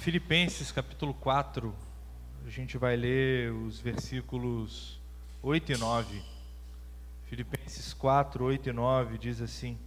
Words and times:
Filipenses 0.00 0.72
capítulo 0.72 1.12
4, 1.12 1.74
a 2.46 2.48
gente 2.48 2.78
vai 2.78 2.96
ler 2.96 3.52
os 3.52 3.78
versículos 3.78 4.98
8 5.42 5.72
e 5.72 5.76
9. 5.76 6.22
Filipenses 7.26 7.92
4, 7.92 8.42
8 8.42 8.70
e 8.70 8.72
9 8.72 9.18
diz 9.18 9.42
assim: 9.42 9.78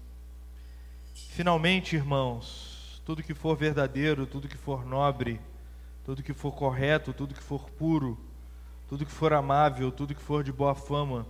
Finalmente, 1.31 1.95
irmãos, 1.95 3.01
tudo 3.03 3.23
que 3.23 3.33
for 3.33 3.57
verdadeiro, 3.57 4.27
tudo 4.27 4.47
que 4.47 4.55
for 4.55 4.85
nobre, 4.85 5.41
tudo 6.05 6.21
que 6.21 6.31
for 6.31 6.51
correto, 6.51 7.11
tudo 7.11 7.33
que 7.33 7.41
for 7.41 7.67
puro, 7.71 8.15
tudo 8.87 9.07
que 9.07 9.11
for 9.11 9.33
amável, 9.33 9.91
tudo 9.91 10.13
que 10.13 10.21
for 10.21 10.43
de 10.43 10.51
boa 10.51 10.75
fama, 10.75 11.25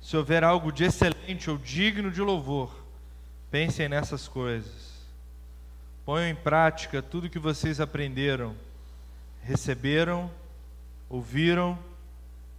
se 0.00 0.16
houver 0.16 0.42
algo 0.42 0.72
de 0.72 0.84
excelente 0.84 1.50
ou 1.50 1.58
digno 1.58 2.10
de 2.10 2.22
louvor, 2.22 2.82
pensem 3.50 3.90
nessas 3.90 4.26
coisas. 4.26 4.95
Ponham 6.06 6.28
em 6.28 6.36
prática 6.36 7.02
tudo 7.02 7.28
que 7.28 7.36
vocês 7.36 7.80
aprenderam, 7.80 8.54
receberam, 9.42 10.30
ouviram 11.08 11.76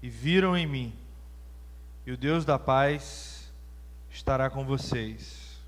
e 0.04 0.10
viram 0.10 0.58
em 0.58 0.68
mim. 0.68 0.94
E 2.06 2.12
o 2.12 2.18
Deus 2.18 2.44
da 2.44 2.60
paz 2.60 3.50
estará 4.12 4.50
com 4.50 4.66
vocês. 4.66 5.62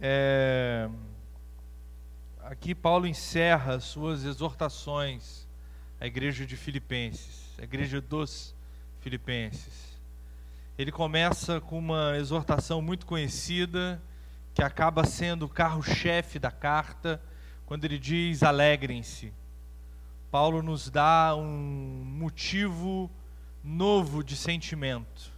É... 0.00 0.88
Aqui 2.44 2.74
Paulo 2.74 3.06
encerra 3.06 3.78
suas 3.78 4.24
exortações 4.24 5.46
à 6.00 6.06
igreja 6.06 6.46
de 6.46 6.56
Filipenses, 6.56 7.54
a 7.58 7.64
igreja 7.64 8.00
dos 8.00 8.54
Filipenses. 9.00 10.00
Ele 10.78 10.90
começa 10.90 11.60
com 11.60 11.78
uma 11.78 12.16
exortação 12.16 12.80
muito 12.80 13.04
conhecida, 13.04 14.00
que 14.54 14.62
acaba 14.62 15.04
sendo 15.04 15.46
o 15.46 15.48
carro-chefe 15.48 16.38
da 16.38 16.50
carta, 16.50 17.20
quando 17.66 17.84
ele 17.84 17.98
diz: 17.98 18.42
alegrem-se. 18.42 19.32
Paulo 20.30 20.62
nos 20.62 20.88
dá 20.88 21.34
um 21.36 22.04
motivo 22.04 23.10
novo 23.62 24.24
de 24.24 24.36
sentimento. 24.36 25.30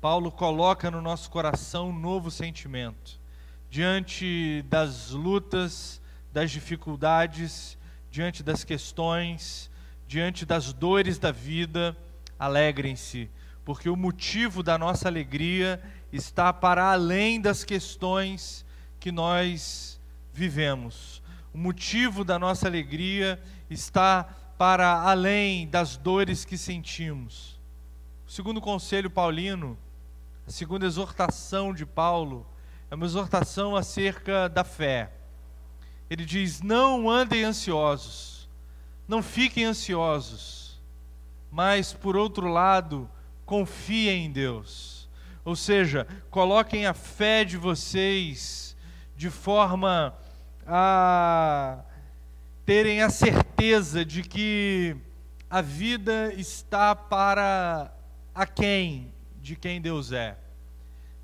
Paulo 0.00 0.30
coloca 0.30 0.90
no 0.90 1.00
nosso 1.00 1.30
coração 1.30 1.88
um 1.88 1.98
novo 1.98 2.30
sentimento. 2.30 3.18
Diante 3.70 4.64
das 4.68 5.10
lutas, 5.10 6.00
das 6.32 6.50
dificuldades, 6.50 7.76
diante 8.10 8.42
das 8.42 8.64
questões, 8.64 9.70
diante 10.06 10.46
das 10.46 10.72
dores 10.72 11.18
da 11.18 11.32
vida, 11.32 11.96
alegrem-se, 12.38 13.30
porque 13.68 13.90
o 13.90 13.96
motivo 13.96 14.62
da 14.62 14.78
nossa 14.78 15.08
alegria 15.08 15.78
está 16.10 16.54
para 16.54 16.90
além 16.90 17.38
das 17.38 17.64
questões 17.64 18.64
que 18.98 19.12
nós 19.12 20.00
vivemos. 20.32 21.22
O 21.52 21.58
motivo 21.58 22.24
da 22.24 22.38
nossa 22.38 22.66
alegria 22.66 23.38
está 23.68 24.24
para 24.56 25.02
além 25.02 25.68
das 25.68 25.98
dores 25.98 26.46
que 26.46 26.56
sentimos. 26.56 27.60
O 28.26 28.30
segundo 28.30 28.58
conselho 28.58 29.10
paulino, 29.10 29.76
a 30.46 30.50
segunda 30.50 30.86
exortação 30.86 31.74
de 31.74 31.84
Paulo, 31.84 32.46
é 32.90 32.94
uma 32.94 33.04
exortação 33.04 33.76
acerca 33.76 34.48
da 34.48 34.64
fé. 34.64 35.12
Ele 36.08 36.24
diz: 36.24 36.62
Não 36.62 37.10
andem 37.10 37.44
ansiosos, 37.44 38.48
não 39.06 39.22
fiquem 39.22 39.66
ansiosos, 39.66 40.80
mas, 41.50 41.92
por 41.92 42.16
outro 42.16 42.48
lado, 42.48 43.06
confiem 43.48 44.26
em 44.26 44.30
Deus. 44.30 45.08
Ou 45.42 45.56
seja, 45.56 46.06
coloquem 46.30 46.84
a 46.84 46.92
fé 46.92 47.46
de 47.46 47.56
vocês 47.56 48.76
de 49.16 49.30
forma 49.30 50.14
a 50.66 51.82
terem 52.66 53.00
a 53.00 53.08
certeza 53.08 54.04
de 54.04 54.22
que 54.22 54.94
a 55.48 55.62
vida 55.62 56.30
está 56.34 56.94
para 56.94 57.90
a 58.34 58.44
quem 58.44 59.14
de 59.40 59.56
quem 59.56 59.80
Deus 59.80 60.12
é. 60.12 60.36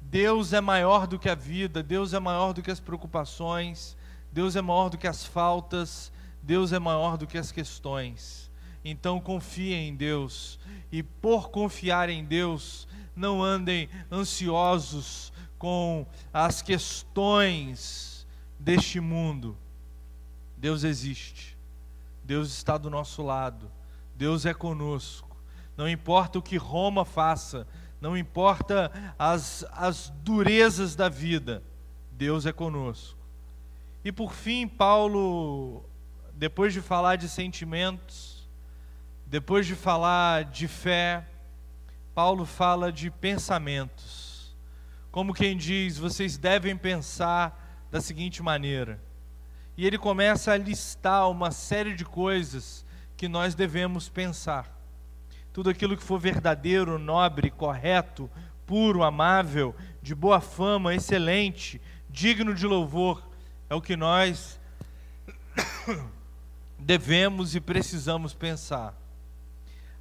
Deus 0.01 0.55
é 0.55 0.63
maior 0.63 1.07
do 1.07 1.19
que 1.19 1.29
a 1.29 1.35
vida, 1.35 1.83
Deus 1.83 2.15
é 2.15 2.19
maior 2.19 2.55
do 2.55 2.63
que 2.63 2.71
as 2.71 2.81
preocupações, 2.81 3.99
Deus 4.33 4.57
é 4.57 4.63
maior 4.63 4.89
do 4.89 4.97
que 4.97 5.07
as 5.07 5.27
faltas, 5.27 6.11
Deus 6.43 6.73
é 6.73 6.79
maior 6.79 7.19
do 7.19 7.27
que 7.27 7.37
as 7.37 7.53
questões. 7.53 8.44
Então 8.85 9.21
confiem 9.21 9.89
em 9.89 9.97
Deus 9.97 10.59
e 10.93 11.03
por 11.03 11.51
confiar 11.51 12.09
em 12.09 12.25
Deus, 12.25 12.87
não 13.17 13.43
andem 13.43 13.89
ansiosos 14.13 15.33
com 15.59 16.07
as 16.33 16.61
questões 16.61 18.27
deste 18.59 19.01
mundo. 19.01 19.57
Deus 20.57 20.85
existe. 20.85 21.57
Deus 22.23 22.53
está 22.53 22.77
do 22.77 22.91
nosso 22.91 23.23
lado. 23.23 23.71
Deus 24.15 24.47
é 24.47 24.55
conosco. 24.55 25.37
Não 25.77 25.89
importa 25.89 26.39
o 26.39 26.43
que 26.43 26.57
Roma 26.57 27.05
faça, 27.05 27.67
não 28.01 28.17
importa 28.17 28.93
as, 29.19 29.65
as 29.73 30.13
durezas 30.23 30.95
da 30.95 31.09
vida, 31.09 31.63
Deus 32.13 32.47
é 32.47 32.53
conosco. 32.53 33.19
E 34.05 34.13
por 34.13 34.33
fim, 34.33 34.69
Paulo, 34.69 35.83
depois 36.35 36.73
de 36.73 36.81
falar 36.81 37.17
de 37.17 37.29
sentimentos, 37.29 38.34
depois 39.35 39.67
de 39.67 39.75
falar 39.75 40.45
de 40.45 40.69
fé, 40.69 41.27
Paulo 42.15 42.47
fala 42.47 42.93
de 42.93 43.11
pensamentos. 43.11 44.57
Como 45.11 45.35
quem 45.35 45.57
diz, 45.57 45.99
vocês 45.99 46.39
devem 46.39 46.77
pensar 46.77 47.85
da 47.91 48.01
seguinte 48.01 48.45
maneira. 48.45 49.03
E 49.77 49.85
ele 49.85 49.99
começa 49.99 50.53
a 50.53 50.57
listar 50.57 51.29
uma 51.29 51.51
série 51.51 51.97
de 51.97 52.05
coisas 52.05 52.87
que 53.17 53.27
nós 53.27 53.57
devemos 53.57 54.09
pensar. 54.09 54.73
Tudo 55.53 55.69
aquilo 55.69 55.97
que 55.97 56.05
for 56.05 56.21
verdadeiro, 56.21 56.97
nobre, 56.97 57.51
correto, 57.51 58.31
puro, 58.65 59.03
amável, 59.03 59.75
de 60.01 60.15
boa 60.15 60.41
fama, 60.41 60.95
excelente, 60.95 61.83
digno 62.09 62.55
de 62.55 62.69
louvor, 62.69 63.29
é 63.69 63.75
o 63.75 63.83
que 63.83 63.97
nós 63.97 64.61
devemos 66.79 67.57
e 67.57 67.61
precisamos 67.61 68.33
pensar. 68.33 69.03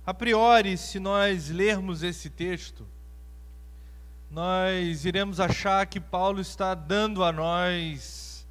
A 0.06 0.14
priori, 0.14 0.78
se 0.78 1.00
nós 1.00 1.48
lermos 1.48 2.04
esse 2.04 2.30
texto, 2.30 2.86
nós 4.30 5.06
iremos 5.06 5.40
achar 5.40 5.86
que 5.86 5.98
Paulo 5.98 6.42
está 6.42 6.74
dando 6.74 7.24
a 7.24 7.32
nós 7.32 8.46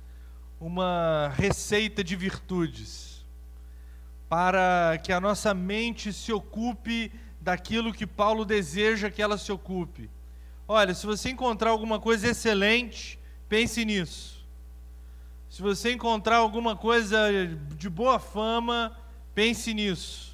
uma 0.59 1.31
receita 1.37 2.03
de 2.03 2.17
virtudes, 2.17 3.27
para 4.31 4.99
que 5.05 5.13
a 5.13 5.21
nossa 5.21 5.53
mente 5.53 6.11
se 6.11 6.33
ocupe 6.33 7.13
daquilo 7.39 7.93
que 7.93 8.07
Paulo 8.07 8.47
deseja 8.47 9.11
que 9.11 9.21
ela 9.21 9.37
se 9.37 9.53
ocupe. 9.53 10.09
Olha, 10.67 10.95
se 10.95 11.05
você 11.05 11.29
encontrar 11.29 11.69
alguma 11.69 12.01
coisa 12.01 12.29
excelente, 12.29 13.19
pense 13.47 13.85
nisso. 13.85 14.43
Se 15.51 15.61
você 15.61 15.93
encontrar 15.93 16.37
alguma 16.37 16.75
coisa 16.75 17.29
de 17.77 17.91
boa 17.91 18.19
fama, 18.19 18.97
pense 19.35 19.75
nisso 19.75 20.32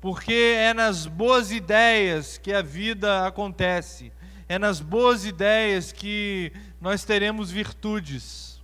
porque 0.00 0.32
é 0.32 0.72
nas 0.72 1.06
boas 1.06 1.52
ideias 1.52 2.38
que 2.38 2.52
a 2.52 2.62
vida 2.62 3.26
acontece, 3.26 4.10
é 4.48 4.58
nas 4.58 4.80
boas 4.80 5.26
ideias 5.26 5.92
que 5.92 6.52
nós 6.80 7.04
teremos 7.04 7.50
virtudes. 7.50 8.60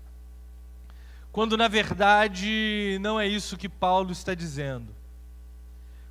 Quando 1.30 1.56
na 1.56 1.68
verdade 1.68 2.98
não 3.02 3.20
é 3.20 3.26
isso 3.26 3.58
que 3.58 3.68
Paulo 3.68 4.10
está 4.10 4.34
dizendo. 4.34 4.94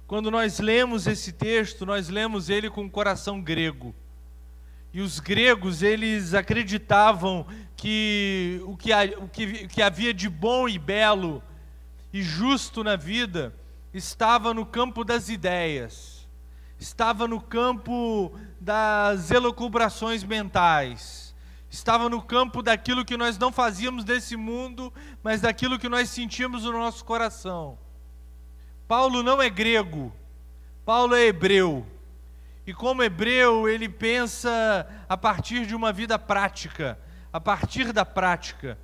Quando 0.05 0.29
nós 0.29 0.59
lemos 0.59 1.07
esse 1.07 1.31
texto, 1.31 1.83
nós 1.83 2.09
lemos 2.09 2.47
ele 2.47 2.69
com 2.69 2.85
o 2.85 2.89
coração 2.89 3.41
grego. 3.41 3.95
E 4.93 5.01
os 5.01 5.19
gregos, 5.19 5.81
eles 5.81 6.35
acreditavam 6.35 7.45
que 7.75 8.61
o 8.65 8.77
que, 8.77 8.93
o 8.93 9.27
que, 9.27 9.45
o 9.65 9.67
que 9.67 9.81
havia 9.81 10.13
de 10.13 10.29
bom 10.29 10.69
e 10.69 10.78
belo 10.78 11.43
e 12.13 12.21
justo 12.21 12.83
na 12.83 12.95
vida 12.95 13.53
estava 13.97 14.53
no 14.53 14.65
campo 14.65 15.05
das 15.05 15.29
ideias, 15.29 16.27
estava 16.77 17.29
no 17.29 17.39
campo 17.39 18.37
das 18.59 19.31
elucubrações 19.31 20.21
mentais, 20.21 21.33
estava 21.69 22.09
no 22.09 22.21
campo 22.21 22.61
daquilo 22.61 23.05
que 23.05 23.15
nós 23.15 23.37
não 23.37 23.53
fazíamos 23.53 24.03
nesse 24.03 24.35
mundo, 24.35 24.93
mas 25.23 25.41
daquilo 25.41 25.79
que 25.79 25.87
nós 25.87 26.09
sentíamos 26.09 26.65
no 26.65 26.73
nosso 26.73 27.05
coração. 27.05 27.77
Paulo 28.85 29.23
não 29.23 29.41
é 29.41 29.49
grego, 29.49 30.13
Paulo 30.83 31.15
é 31.15 31.27
hebreu. 31.27 31.87
E 32.67 32.73
como 32.73 33.01
hebreu, 33.01 33.69
ele 33.69 33.87
pensa 33.87 34.87
a 35.07 35.15
partir 35.15 35.65
de 35.65 35.73
uma 35.73 35.93
vida 35.93 36.19
prática, 36.19 36.99
a 37.31 37.39
partir 37.39 37.93
da 37.93 38.05
prática. 38.05 38.77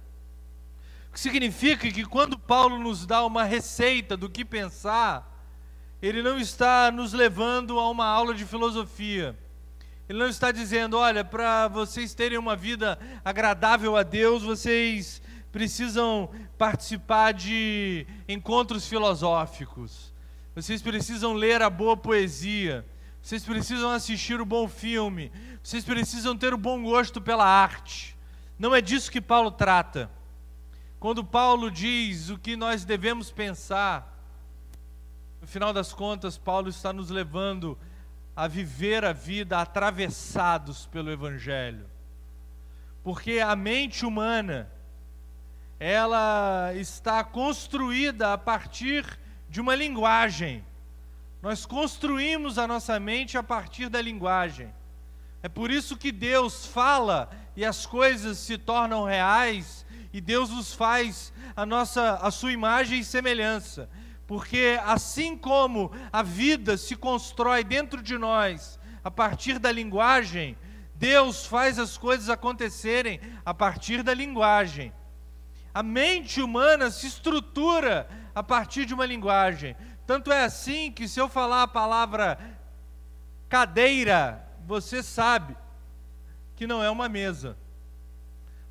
Significa 1.14 1.92
que 1.92 2.06
quando 2.06 2.38
Paulo 2.38 2.80
nos 2.80 3.06
dá 3.06 3.26
uma 3.26 3.44
receita 3.44 4.16
do 4.16 4.30
que 4.30 4.46
pensar, 4.46 5.28
ele 6.02 6.22
não 6.22 6.40
está 6.40 6.90
nos 6.92 7.14
levando 7.14 7.80
a 7.80 7.90
uma 7.90 8.06
aula 8.06 8.34
de 8.34 8.46
filosofia. 8.46 9.38
Ele 10.08 10.20
não 10.20 10.28
está 10.28 10.52
dizendo, 10.52 10.98
olha, 10.98 11.24
para 11.24 11.68
vocês 11.68 12.14
terem 12.14 12.38
uma 12.38 12.56
vida 12.56 12.98
agradável 13.24 13.96
a 13.96 14.04
Deus, 14.04 14.44
vocês 14.44 15.22
precisam 15.52 16.30
participar 16.58 17.34
de 17.34 18.08
encontros 18.28 18.88
filosóficos. 18.88 20.14
Vocês 20.56 20.82
precisam 20.82 21.34
ler 21.34 21.62
a 21.62 21.70
boa 21.70 21.96
poesia. 21.96 22.86
Vocês 23.22 23.44
precisam 23.44 23.92
assistir 23.92 24.42
o 24.42 24.46
bom 24.46 24.68
filme. 24.68 25.32
Vocês 25.62 25.84
precisam 25.84 26.36
ter 26.36 26.54
o 26.54 26.58
bom 26.58 26.82
gosto 26.84 27.22
pela 27.22 27.46
arte. 27.46 28.18
Não 28.58 28.74
é 28.74 28.82
disso 28.82 29.12
que 29.12 29.22
Paulo 29.22 29.52
trata. 29.52 30.10
Quando 31.02 31.24
Paulo 31.24 31.72
diz 31.72 32.30
o 32.30 32.38
que 32.38 32.56
nós 32.56 32.86
devemos 32.86 33.32
pensar, 33.32 34.24
no 35.42 35.48
final 35.48 35.74
das 35.74 35.92
contas, 35.92 36.38
Paulo 36.38 36.70
está 36.70 36.94
nos 36.94 37.10
levando 37.10 37.76
a 38.36 38.48
viver 38.48 39.04
a 39.04 39.12
vida 39.12 39.60
atravessados 39.60 40.86
pelo 40.86 41.12
Evangelho. 41.12 41.90
Porque 43.04 43.40
a 43.40 43.56
mente 43.56 44.06
humana, 44.06 44.72
ela 45.80 46.72
está 46.76 47.24
construída 47.24 48.34
a 48.34 48.38
partir 48.38 49.04
de 49.50 49.60
uma 49.60 49.74
linguagem. 49.74 50.64
Nós 51.42 51.66
construímos 51.66 52.60
a 52.60 52.68
nossa 52.68 53.00
mente 53.00 53.40
a 53.40 53.42
partir 53.42 53.90
da 53.90 54.00
linguagem. 54.00 54.72
É 55.42 55.50
por 55.50 55.72
isso 55.72 55.98
que 55.98 56.12
Deus 56.12 56.68
fala 56.68 57.28
e 57.56 57.66
as 57.66 57.88
coisas 57.88 58.38
se 58.38 58.56
tornam 58.56 59.04
reais 59.04 59.84
e 60.14 60.20
Deus 60.20 60.50
nos 60.50 60.74
faz 60.74 61.32
a 61.56 61.66
nossa 61.66 62.16
a 62.16 62.32
sua 62.32 62.52
imagem 62.52 63.00
e 63.00 63.04
semelhança. 63.04 63.90
Porque 64.28 64.80
assim 64.86 65.38
como 65.38 65.92
a 66.12 66.24
vida 66.24 66.78
se 66.78 66.96
constrói 66.96 67.64
dentro 67.64 68.02
de 68.02 68.18
nós 68.18 68.80
a 69.04 69.12
partir 69.12 69.60
da 69.60 69.72
linguagem, 69.72 70.58
Deus 70.96 71.46
faz 71.46 71.80
as 71.80 71.98
coisas 71.98 72.30
acontecerem 72.30 73.20
a 73.46 73.54
partir 73.54 74.04
da 74.04 74.14
linguagem. 74.14 74.94
A 75.74 75.82
mente 75.82 76.42
humana 76.42 76.92
se 76.92 77.08
estrutura 77.08 78.08
a 78.36 78.44
partir 78.44 78.86
de 78.86 78.94
uma 78.94 79.06
linguagem. 79.06 79.76
Tanto 80.06 80.32
é 80.32 80.44
assim 80.44 80.92
que 80.92 81.08
se 81.08 81.20
eu 81.20 81.28
falar 81.30 81.64
a 81.64 81.68
palavra 81.68 82.38
cadeira, 83.50 84.46
você 84.66 85.02
sabe 85.02 85.56
que 86.56 86.68
não 86.68 86.84
é 86.84 86.90
uma 86.90 87.10
mesa. 87.10 87.58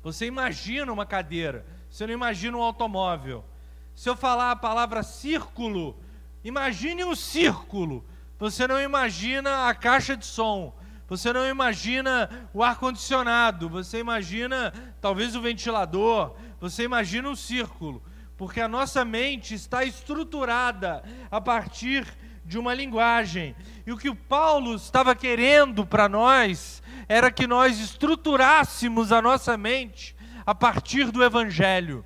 Você 0.03 0.25
imagina 0.25 0.91
uma 0.91 1.05
cadeira, 1.05 1.65
você 1.89 2.07
não 2.07 2.13
imagina 2.13 2.57
um 2.57 2.61
automóvel. 2.61 3.45
Se 3.93 4.09
eu 4.09 4.15
falar 4.15 4.51
a 4.51 4.55
palavra 4.55 5.03
círculo, 5.03 5.95
imagine 6.43 7.03
um 7.03 7.15
círculo. 7.15 8.03
Você 8.39 8.67
não 8.67 8.81
imagina 8.81 9.67
a 9.67 9.75
caixa 9.75 10.17
de 10.17 10.25
som. 10.25 10.73
Você 11.07 11.31
não 11.31 11.45
imagina 11.47 12.47
o 12.53 12.63
ar-condicionado. 12.63 13.69
Você 13.69 13.99
imagina 13.99 14.73
talvez 14.99 15.35
o 15.35 15.41
ventilador. 15.41 16.35
Você 16.59 16.83
imagina 16.83 17.29
um 17.29 17.35
círculo. 17.35 18.01
Porque 18.37 18.59
a 18.59 18.67
nossa 18.67 19.05
mente 19.05 19.53
está 19.53 19.83
estruturada 19.83 21.03
a 21.29 21.39
partir 21.39 22.07
de 22.43 22.57
uma 22.57 22.73
linguagem. 22.73 23.55
E 23.85 23.91
o 23.91 23.97
que 23.97 24.09
o 24.09 24.15
Paulo 24.15 24.73
estava 24.73 25.13
querendo 25.13 25.85
para 25.85 26.09
nós 26.09 26.80
era 27.11 27.29
que 27.29 27.45
nós 27.45 27.77
estruturássemos 27.77 29.11
a 29.11 29.21
nossa 29.21 29.57
mente 29.57 30.15
a 30.45 30.55
partir 30.55 31.11
do 31.11 31.21
Evangelho. 31.21 32.05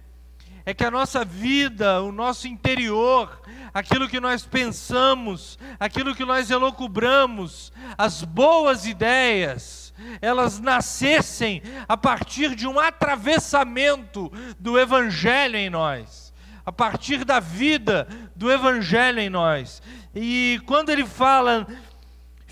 É 0.65 0.73
que 0.73 0.83
a 0.83 0.89
nossa 0.89 1.23
vida, 1.23 2.01
o 2.01 2.11
nosso 2.11 2.47
interior, 2.47 3.39
aquilo 3.71 4.09
que 4.09 4.19
nós 4.19 4.47
pensamos, 4.47 5.59
aquilo 5.79 6.15
que 6.15 6.25
nós 6.25 6.49
elocubramos, 6.49 7.71
as 7.95 8.23
boas 8.23 8.87
ideias, 8.87 9.93
elas 10.19 10.59
nascessem 10.59 11.61
a 11.87 11.95
partir 11.95 12.55
de 12.55 12.65
um 12.65 12.79
atravessamento 12.79 14.31
do 14.59 14.79
Evangelho 14.79 15.55
em 15.55 15.69
nós, 15.69 16.33
a 16.65 16.71
partir 16.71 17.23
da 17.23 17.39
vida 17.39 18.07
do 18.35 18.51
Evangelho 18.51 19.19
em 19.19 19.29
nós. 19.29 19.83
E 20.15 20.59
quando 20.65 20.89
ele 20.89 21.05
fala, 21.05 21.67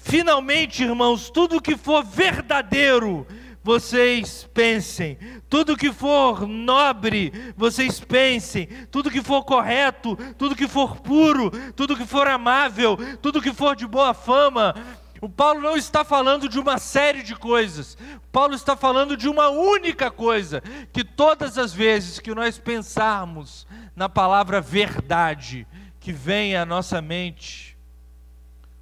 finalmente, 0.04 0.84
irmãos, 0.84 1.30
tudo 1.30 1.62
que 1.62 1.78
for 1.78 2.04
verdadeiro, 2.04 3.26
vocês 3.64 4.48
pensem, 4.54 5.18
tudo 5.50 5.78
que 5.78 5.92
for 5.92 6.46
nobre, 6.46 7.54
vocês 7.56 8.00
pensem, 8.02 8.68
tudo 8.92 9.10
que 9.10 9.24
for 9.24 9.44
correto, 9.44 10.18
tudo 10.38 10.56
que 10.56 10.68
for 10.68 10.98
puro, 10.98 11.50
tudo 11.74 11.96
que 11.96 12.06
for 12.06 12.28
amável, 12.28 12.98
tudo 13.22 13.42
que 13.42 13.54
for 13.54 13.76
de 13.76 13.88
boa 13.88 14.14
fama. 14.14 14.76
O 15.22 15.30
Paulo 15.30 15.62
não 15.62 15.78
está 15.78 16.04
falando 16.04 16.50
de 16.50 16.60
uma 16.60 16.78
série 16.78 17.24
de 17.24 17.34
coisas, 17.34 17.98
o 18.18 18.30
Paulo 18.30 18.54
está 18.54 18.76
falando 18.76 19.16
de 19.16 19.30
uma 19.30 19.48
única 19.48 20.12
coisa, 20.12 20.62
que 20.92 21.06
todas 21.06 21.58
as 21.58 21.74
vezes 21.74 22.20
que 22.20 22.36
nós 22.36 22.58
pensarmos 22.58 23.66
na 23.96 24.10
palavra 24.10 24.60
verdade, 24.60 25.66
que 26.02 26.12
vem 26.12 26.58
à 26.58 26.66
nossa 26.66 27.02
mente 27.02 27.78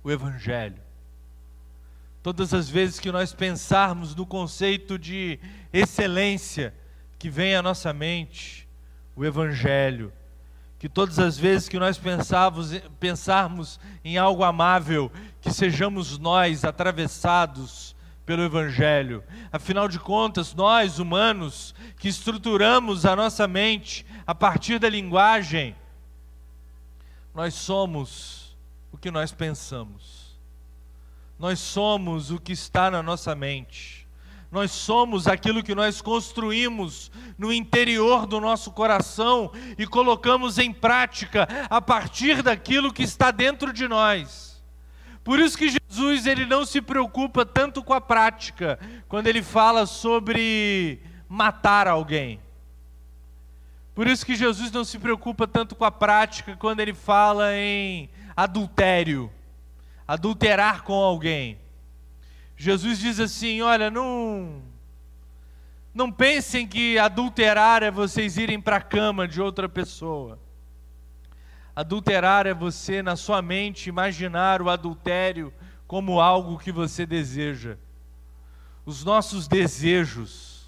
o 0.04 0.10
Evangelho. 0.10 0.91
Todas 2.24 2.54
as 2.54 2.70
vezes 2.70 3.00
que 3.00 3.12
nós 3.12 3.34
pensarmos 3.34 4.16
no 4.16 4.26
conceito 4.26 5.00
de 5.00 5.40
excelência 5.74 6.74
que 7.18 7.30
vem 7.30 7.56
à 7.56 7.62
nossa 7.62 7.92
mente, 7.92 8.68
o 9.16 9.26
Evangelho. 9.26 10.14
Que 10.78 10.88
todas 10.88 11.18
as 11.18 11.38
vezes 11.38 11.68
que 11.68 11.80
nós 11.80 11.98
pensarmos, 11.98 12.74
pensarmos 13.00 13.80
em 14.04 14.18
algo 14.18 14.44
amável, 14.44 15.12
que 15.42 15.52
sejamos 15.52 16.20
nós 16.20 16.64
atravessados 16.64 17.96
pelo 18.24 18.44
Evangelho. 18.44 19.24
Afinal 19.52 19.88
de 19.88 20.00
contas, 20.00 20.54
nós 20.54 21.00
humanos 21.00 21.74
que 21.98 22.08
estruturamos 22.08 23.06
a 23.06 23.16
nossa 23.16 23.48
mente 23.48 24.06
a 24.26 24.36
partir 24.36 24.80
da 24.80 24.90
linguagem, 24.90 25.76
nós 27.34 27.56
somos 27.56 28.56
o 28.92 28.98
que 28.98 29.10
nós 29.10 29.32
pensamos. 29.32 30.21
Nós 31.42 31.58
somos 31.58 32.30
o 32.30 32.40
que 32.40 32.52
está 32.52 32.92
na 32.92 33.02
nossa 33.02 33.34
mente. 33.34 34.08
Nós 34.52 34.70
somos 34.70 35.28
aquilo 35.28 35.64
que 35.64 35.74
nós 35.74 36.00
construímos 36.00 37.12
no 37.36 37.52
interior 37.52 38.28
do 38.28 38.40
nosso 38.40 38.70
coração 38.70 39.52
e 39.76 39.88
colocamos 39.88 40.60
em 40.60 40.72
prática 40.72 41.48
a 41.68 41.82
partir 41.82 42.44
daquilo 42.44 42.94
que 42.94 43.02
está 43.02 43.32
dentro 43.32 43.74
de 43.74 43.88
nós. 43.88 44.64
Por 45.24 45.40
isso 45.40 45.58
que 45.58 45.68
Jesus 45.68 46.28
ele 46.28 46.46
não 46.46 46.64
se 46.64 46.80
preocupa 46.80 47.44
tanto 47.44 47.82
com 47.82 47.94
a 47.96 48.00
prática 48.00 48.78
quando 49.10 49.26
ele 49.26 49.42
fala 49.42 49.88
sobre 49.88 51.02
matar 51.28 51.88
alguém. 51.88 52.40
Por 53.96 54.06
isso 54.06 54.24
que 54.24 54.36
Jesus 54.36 54.72
não 54.72 54.84
se 54.84 55.00
preocupa 55.00 55.48
tanto 55.48 55.74
com 55.74 55.86
a 55.86 55.92
prática 55.92 56.56
quando 56.56 56.82
ele 56.82 56.94
fala 56.94 57.56
em 57.56 58.12
adultério, 58.38 59.32
adulterar 60.12 60.84
com 60.84 60.94
alguém. 60.94 61.58
Jesus 62.58 63.00
diz 63.00 63.18
assim: 63.18 63.62
olha, 63.62 63.90
não, 63.90 64.62
não 65.94 66.12
pensem 66.12 66.68
que 66.68 67.00
adulterar 67.00 67.82
é 67.82 67.90
vocês 67.90 68.36
irem 68.36 68.60
para 68.60 68.76
a 68.76 68.82
cama 68.82 69.26
de 69.26 69.42
outra 69.42 69.70
pessoa. 69.70 70.38
Adulterar 71.74 72.46
é 72.46 72.54
você, 72.54 73.02
na 73.02 73.16
sua 73.16 73.42
mente, 73.42 73.88
imaginar 73.88 74.62
o 74.62 74.70
adultério 74.70 75.54
como 75.88 76.20
algo 76.20 76.60
que 76.60 76.74
você 76.74 77.06
deseja. 77.06 77.78
Os 78.86 79.06
nossos 79.06 79.48
desejos, 79.48 80.66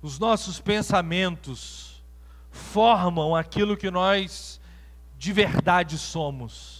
os 0.00 0.16
nossos 0.16 0.60
pensamentos, 0.60 2.04
formam 2.52 3.34
aquilo 3.34 3.76
que 3.76 3.90
nós 3.90 4.60
de 5.18 5.32
verdade 5.32 5.98
somos. 5.98 6.77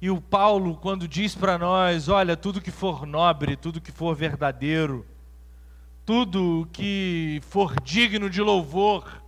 E 0.00 0.10
o 0.10 0.20
Paulo, 0.20 0.76
quando 0.76 1.08
diz 1.08 1.34
para 1.34 1.58
nós: 1.58 2.08
olha, 2.08 2.36
tudo 2.36 2.60
que 2.60 2.70
for 2.70 3.06
nobre, 3.06 3.56
tudo 3.56 3.80
que 3.80 3.92
for 3.92 4.14
verdadeiro, 4.14 5.06
tudo 6.04 6.68
que 6.72 7.40
for 7.48 7.80
digno 7.80 8.28
de 8.28 8.42
louvor, 8.42 9.22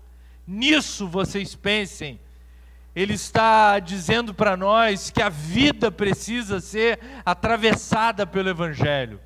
nisso 0.47 1.09
vocês 1.09 1.55
pensem. 1.55 2.21
Ele 2.95 3.15
está 3.15 3.79
dizendo 3.79 4.35
para 4.35 4.57
nós 4.57 5.11
que 5.11 5.23
a 5.23 5.29
vida 5.29 5.91
precisa 5.91 6.61
ser 6.61 6.99
atravessada 7.25 8.27
pelo 8.27 8.49
Evangelho. 8.49 9.21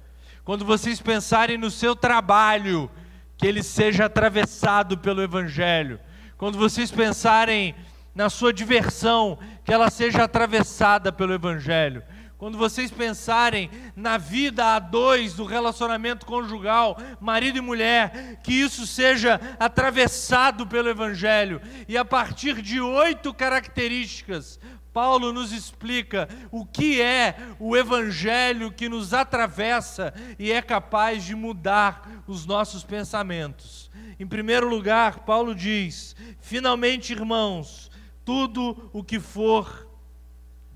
Quando 0.45 0.65
vocês 0.65 1.01
pensarem 1.01 1.57
no 1.57 1.71
seu 1.71 1.97
trabalho, 1.97 2.91
que 3.37 3.47
ele 3.47 3.63
seja 3.63 4.05
atravessado 4.05 4.99
pelo 4.99 5.23
Evangelho. 5.23 5.99
Quando 6.37 6.59
vocês 6.59 6.91
pensarem 6.91 7.75
na 8.15 8.29
sua 8.29 8.53
diversão, 8.53 9.39
que 9.65 9.73
ela 9.73 9.91
seja 9.91 10.25
atravessada 10.25 11.13
pelo 11.13 11.33
Evangelho. 11.33 12.03
Quando 12.43 12.59
vocês 12.59 12.91
pensarem 12.91 13.71
na 13.95 14.19
vida 14.19 14.75
a 14.75 14.81
dois 14.81 15.35
do 15.35 15.45
relacionamento 15.45 16.27
conjugal, 16.27 16.99
marido 17.21 17.59
e 17.59 17.61
mulher, 17.61 18.41
que 18.43 18.53
isso 18.53 18.85
seja 18.85 19.41
atravessado 19.61 20.67
pelo 20.67 20.89
Evangelho. 20.89 21.61
E 21.87 21.97
a 21.97 22.05
partir 22.05 22.61
de 22.61 22.81
oito 22.81 23.33
características, 23.33 24.59
Paulo 24.93 25.33
nos 25.33 25.53
explica 25.53 26.29
o 26.51 26.67
que 26.67 27.01
é 27.01 27.37
o 27.61 27.77
Evangelho 27.77 28.73
que 28.73 28.89
nos 28.89 29.15
atravessa 29.15 30.13
e 30.37 30.51
é 30.51 30.61
capaz 30.61 31.23
de 31.23 31.37
mudar 31.37 32.25
os 32.27 32.45
nossos 32.45 32.83
pensamentos. 32.83 33.89
Em 34.19 34.27
primeiro 34.27 34.69
lugar, 34.69 35.21
Paulo 35.21 35.55
diz: 35.55 36.17
finalmente, 36.41 37.13
irmãos, 37.13 37.89
tudo 38.25 38.91
o 38.93 39.03
que 39.03 39.19
for 39.21 39.89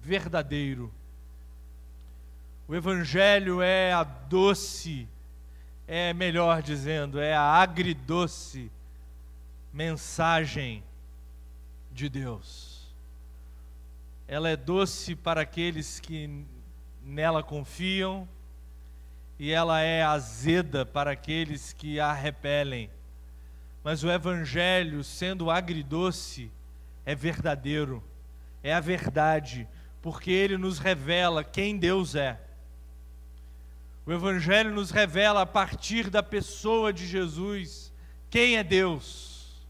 verdadeiro. 0.00 0.93
O 2.69 2.75
Evangelho 2.75 3.62
é 3.62 3.93
a 3.93 4.03
doce, 4.03 5.09
é 5.87 6.12
melhor 6.12 6.62
dizendo, 6.62 7.21
é 7.21 7.35
a 7.35 7.43
agridoce 7.43 8.71
mensagem 9.73 10.83
de 11.93 12.09
Deus. 12.09 12.95
Ela 14.26 14.49
é 14.49 14.57
doce 14.57 15.15
para 15.15 15.43
aqueles 15.43 16.00
que 16.00 16.45
nela 17.03 17.43
confiam, 17.43 18.29
e 19.38 19.53
ela 19.53 19.81
é 19.81 20.03
azeda 20.03 20.85
para 20.85 21.12
aqueles 21.12 21.73
que 21.73 22.00
a 22.00 22.12
repelem. 22.12 22.91
Mas 23.85 24.03
o 24.03 24.11
Evangelho, 24.11 25.05
sendo 25.05 25.50
agridoce, 25.50 26.50
é 27.07 27.15
verdadeiro, 27.15 28.03
é 28.63 28.75
a 28.75 28.81
verdade, 28.81 29.67
porque 30.03 30.31
ele 30.33 30.59
nos 30.59 30.81
revela 30.81 31.45
quem 31.45 31.79
Deus 31.79 32.17
é. 32.17 32.41
O 34.05 34.13
Evangelho 34.13 34.73
nos 34.73 34.91
revela 34.91 35.43
a 35.43 35.47
partir 35.47 36.11
da 36.11 36.23
pessoa 36.23 36.93
de 36.93 37.07
Jesus 37.07 37.93
quem 38.29 38.57
é 38.57 38.65
Deus. 38.65 39.65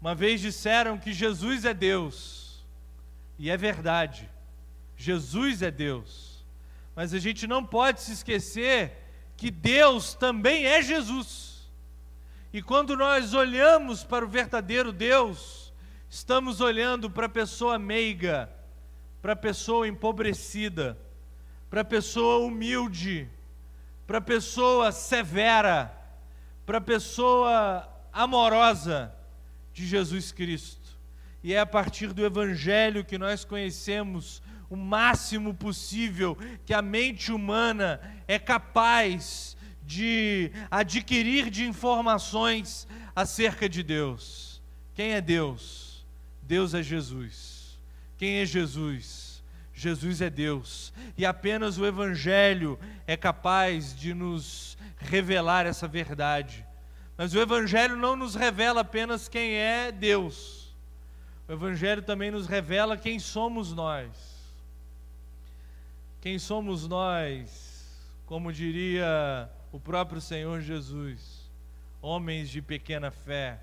Uma 0.00 0.14
vez 0.14 0.40
disseram 0.40 0.98
que 0.98 1.12
Jesus 1.12 1.64
é 1.64 1.72
Deus, 1.72 2.62
e 3.38 3.50
é 3.50 3.56
verdade, 3.56 4.28
Jesus 4.96 5.62
é 5.62 5.70
Deus, 5.70 6.44
mas 6.94 7.14
a 7.14 7.18
gente 7.18 7.46
não 7.46 7.64
pode 7.64 8.02
se 8.02 8.12
esquecer 8.12 8.98
que 9.36 9.50
Deus 9.50 10.12
também 10.14 10.66
é 10.66 10.82
Jesus. 10.82 11.70
E 12.52 12.60
quando 12.60 12.96
nós 12.96 13.32
olhamos 13.32 14.04
para 14.04 14.24
o 14.24 14.28
verdadeiro 14.28 14.92
Deus, 14.92 15.61
Estamos 16.12 16.60
olhando 16.60 17.08
para 17.08 17.24
a 17.24 17.28
pessoa 17.28 17.78
meiga, 17.78 18.46
para 19.22 19.32
a 19.32 19.36
pessoa 19.36 19.88
empobrecida, 19.88 20.98
para 21.70 21.80
a 21.80 21.84
pessoa 21.86 22.44
humilde, 22.44 23.26
para 24.06 24.18
a 24.18 24.20
pessoa 24.20 24.92
severa, 24.92 25.90
para 26.66 26.76
a 26.76 26.82
pessoa 26.82 27.88
amorosa 28.12 29.10
de 29.72 29.86
Jesus 29.86 30.32
Cristo. 30.32 31.00
E 31.42 31.54
é 31.54 31.60
a 31.60 31.64
partir 31.64 32.12
do 32.12 32.26
Evangelho 32.26 33.06
que 33.06 33.16
nós 33.16 33.42
conhecemos 33.42 34.42
o 34.68 34.76
máximo 34.76 35.54
possível 35.54 36.36
que 36.66 36.74
a 36.74 36.82
mente 36.82 37.32
humana 37.32 37.98
é 38.28 38.38
capaz 38.38 39.56
de 39.82 40.52
adquirir 40.70 41.48
de 41.48 41.64
informações 41.64 42.86
acerca 43.16 43.66
de 43.66 43.82
Deus. 43.82 44.60
Quem 44.94 45.12
é 45.12 45.20
Deus? 45.22 45.91
Deus 46.52 46.74
é 46.74 46.82
Jesus. 46.82 47.80
Quem 48.18 48.40
é 48.40 48.44
Jesus? 48.44 49.42
Jesus 49.72 50.20
é 50.20 50.28
Deus. 50.28 50.92
E 51.16 51.24
apenas 51.24 51.78
o 51.78 51.86
Evangelho 51.86 52.78
é 53.06 53.16
capaz 53.16 53.98
de 53.98 54.12
nos 54.12 54.76
revelar 54.98 55.64
essa 55.64 55.88
verdade. 55.88 56.62
Mas 57.16 57.32
o 57.32 57.40
Evangelho 57.40 57.96
não 57.96 58.14
nos 58.14 58.34
revela 58.34 58.82
apenas 58.82 59.30
quem 59.30 59.54
é 59.54 59.90
Deus. 59.90 60.76
O 61.48 61.52
Evangelho 61.52 62.02
também 62.02 62.30
nos 62.30 62.46
revela 62.46 62.98
quem 62.98 63.18
somos 63.18 63.72
nós. 63.72 64.10
Quem 66.20 66.38
somos 66.38 66.86
nós, 66.86 68.12
como 68.26 68.52
diria 68.52 69.50
o 69.72 69.80
próprio 69.80 70.20
Senhor 70.20 70.60
Jesus, 70.60 71.50
homens 72.02 72.50
de 72.50 72.60
pequena 72.60 73.10
fé 73.10 73.58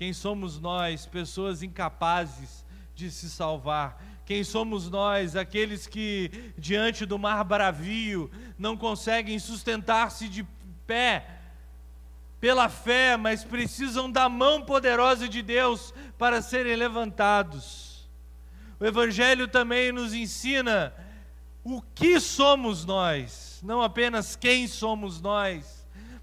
quem 0.00 0.14
somos 0.14 0.58
nós, 0.58 1.04
pessoas 1.04 1.62
incapazes 1.62 2.64
de 2.94 3.10
se 3.10 3.28
salvar? 3.28 4.02
Quem 4.24 4.42
somos 4.42 4.88
nós, 4.88 5.36
aqueles 5.36 5.86
que 5.86 6.54
diante 6.56 7.04
do 7.04 7.18
mar 7.18 7.44
bravio 7.44 8.30
não 8.58 8.78
conseguem 8.78 9.38
sustentar-se 9.38 10.26
de 10.26 10.42
pé 10.86 11.26
pela 12.40 12.70
fé, 12.70 13.18
mas 13.18 13.44
precisam 13.44 14.10
da 14.10 14.26
mão 14.26 14.62
poderosa 14.62 15.28
de 15.28 15.42
Deus 15.42 15.92
para 16.16 16.40
serem 16.40 16.76
levantados? 16.76 18.08
O 18.80 18.86
Evangelho 18.86 19.48
também 19.48 19.92
nos 19.92 20.14
ensina 20.14 20.94
o 21.62 21.82
que 21.94 22.18
somos 22.18 22.86
nós, 22.86 23.60
não 23.62 23.82
apenas 23.82 24.34
quem 24.34 24.66
somos 24.66 25.20
nós 25.20 25.79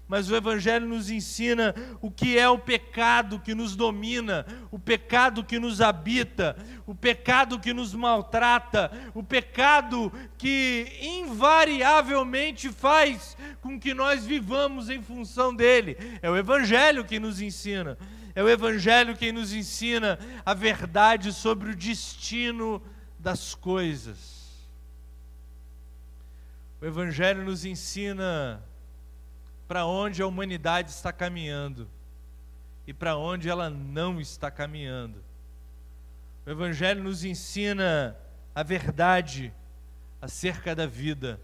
mas 0.08 0.30
o 0.30 0.34
Evangelho 0.34 0.88
nos 0.88 1.10
ensina 1.10 1.74
o 2.00 2.10
que 2.10 2.38
é 2.38 2.48
o 2.48 2.58
pecado 2.58 3.38
que 3.38 3.54
nos 3.54 3.76
domina, 3.76 4.46
o 4.70 4.78
pecado 4.78 5.44
que 5.44 5.58
nos 5.58 5.82
habita, 5.82 6.56
o 6.86 6.94
pecado 6.94 7.60
que 7.60 7.74
nos 7.74 7.94
maltrata, 7.94 8.90
o 9.14 9.22
pecado 9.22 10.10
que 10.38 10.86
invariavelmente 11.02 12.70
faz 12.70 13.36
com 13.60 13.78
que 13.78 13.92
nós 13.92 14.24
vivamos 14.24 14.88
em 14.88 15.02
função 15.02 15.54
dele. 15.54 15.98
É 16.22 16.30
o 16.30 16.36
Evangelho 16.36 17.04
que 17.04 17.20
nos 17.20 17.42
ensina, 17.42 17.98
é 18.34 18.42
o 18.42 18.48
Evangelho 18.48 19.14
que 19.14 19.30
nos 19.30 19.52
ensina 19.52 20.18
a 20.44 20.54
verdade 20.54 21.34
sobre 21.34 21.72
o 21.72 21.76
destino 21.76 22.82
das 23.18 23.54
coisas. 23.54 24.38
O 26.80 26.86
Evangelho 26.86 27.44
nos 27.44 27.66
ensina 27.66 28.62
para 29.68 29.84
onde 29.84 30.22
a 30.22 30.26
humanidade 30.26 30.90
está 30.90 31.12
caminhando 31.12 31.88
e 32.86 32.94
para 32.94 33.18
onde 33.18 33.50
ela 33.50 33.68
não 33.68 34.18
está 34.18 34.50
caminhando. 34.50 35.22
O 36.46 36.50
Evangelho 36.50 37.04
nos 37.04 37.22
ensina 37.22 38.16
a 38.54 38.62
verdade 38.62 39.52
acerca 40.22 40.74
da 40.74 40.86
vida. 40.86 41.38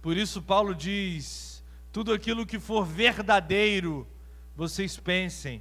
Por 0.00 0.16
isso, 0.16 0.40
Paulo 0.40 0.76
diz: 0.76 1.64
tudo 1.92 2.12
aquilo 2.12 2.46
que 2.46 2.60
for 2.60 2.86
verdadeiro, 2.86 4.06
vocês 4.54 4.96
pensem. 4.96 5.60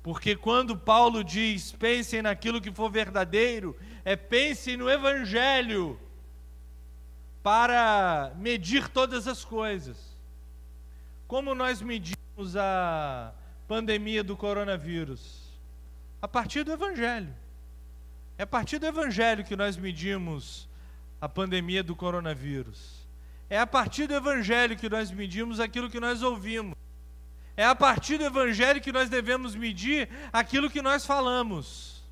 Porque 0.00 0.36
quando 0.36 0.76
Paulo 0.76 1.24
diz 1.24 1.72
pensem 1.72 2.22
naquilo 2.22 2.60
que 2.60 2.70
for 2.70 2.88
verdadeiro, 2.88 3.76
é 4.04 4.14
pensem 4.14 4.76
no 4.76 4.88
Evangelho 4.88 5.98
para 7.42 8.32
medir 8.36 8.88
todas 8.88 9.26
as 9.26 9.44
coisas. 9.44 10.11
Como 11.32 11.54
nós 11.54 11.80
medimos 11.80 12.56
a 12.58 13.32
pandemia 13.66 14.22
do 14.22 14.36
coronavírus? 14.36 15.40
A 16.20 16.28
partir 16.28 16.62
do 16.62 16.70
Evangelho. 16.70 17.34
É 18.36 18.42
a 18.42 18.46
partir 18.46 18.78
do 18.78 18.84
Evangelho 18.84 19.42
que 19.42 19.56
nós 19.56 19.78
medimos 19.78 20.68
a 21.18 21.26
pandemia 21.30 21.82
do 21.82 21.96
coronavírus. 21.96 23.08
É 23.48 23.58
a 23.58 23.66
partir 23.66 24.06
do 24.06 24.12
Evangelho 24.12 24.76
que 24.76 24.90
nós 24.90 25.10
medimos 25.10 25.58
aquilo 25.58 25.88
que 25.88 25.98
nós 25.98 26.22
ouvimos. 26.22 26.74
É 27.56 27.64
a 27.64 27.74
partir 27.74 28.18
do 28.18 28.24
Evangelho 28.24 28.82
que 28.82 28.92
nós 28.92 29.08
devemos 29.08 29.54
medir 29.54 30.10
aquilo 30.30 30.68
que 30.68 30.82
nós 30.82 31.06
falamos. 31.06 32.04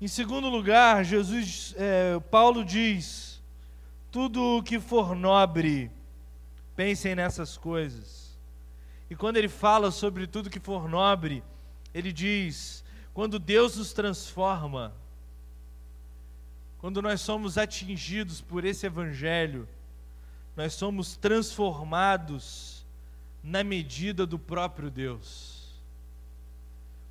Em 0.00 0.08
segundo 0.08 0.48
lugar, 0.48 1.04
Jesus, 1.04 1.76
é, 1.78 2.18
Paulo 2.28 2.64
diz 2.64 3.25
tudo 4.16 4.56
o 4.56 4.62
que 4.62 4.80
for 4.80 5.14
nobre, 5.14 5.90
pensem 6.74 7.14
nessas 7.14 7.58
coisas. 7.58 8.34
E 9.10 9.14
quando 9.14 9.36
ele 9.36 9.46
fala 9.46 9.90
sobre 9.90 10.26
tudo 10.26 10.48
que 10.48 10.58
for 10.58 10.88
nobre, 10.88 11.44
ele 11.92 12.10
diz: 12.10 12.82
quando 13.12 13.38
Deus 13.38 13.76
nos 13.76 13.92
transforma, 13.92 14.94
quando 16.78 17.02
nós 17.02 17.20
somos 17.20 17.58
atingidos 17.58 18.40
por 18.40 18.64
esse 18.64 18.86
Evangelho, 18.86 19.68
nós 20.56 20.72
somos 20.72 21.14
transformados 21.18 22.86
na 23.42 23.62
medida 23.62 24.26
do 24.26 24.38
próprio 24.38 24.90
Deus. 24.90 25.78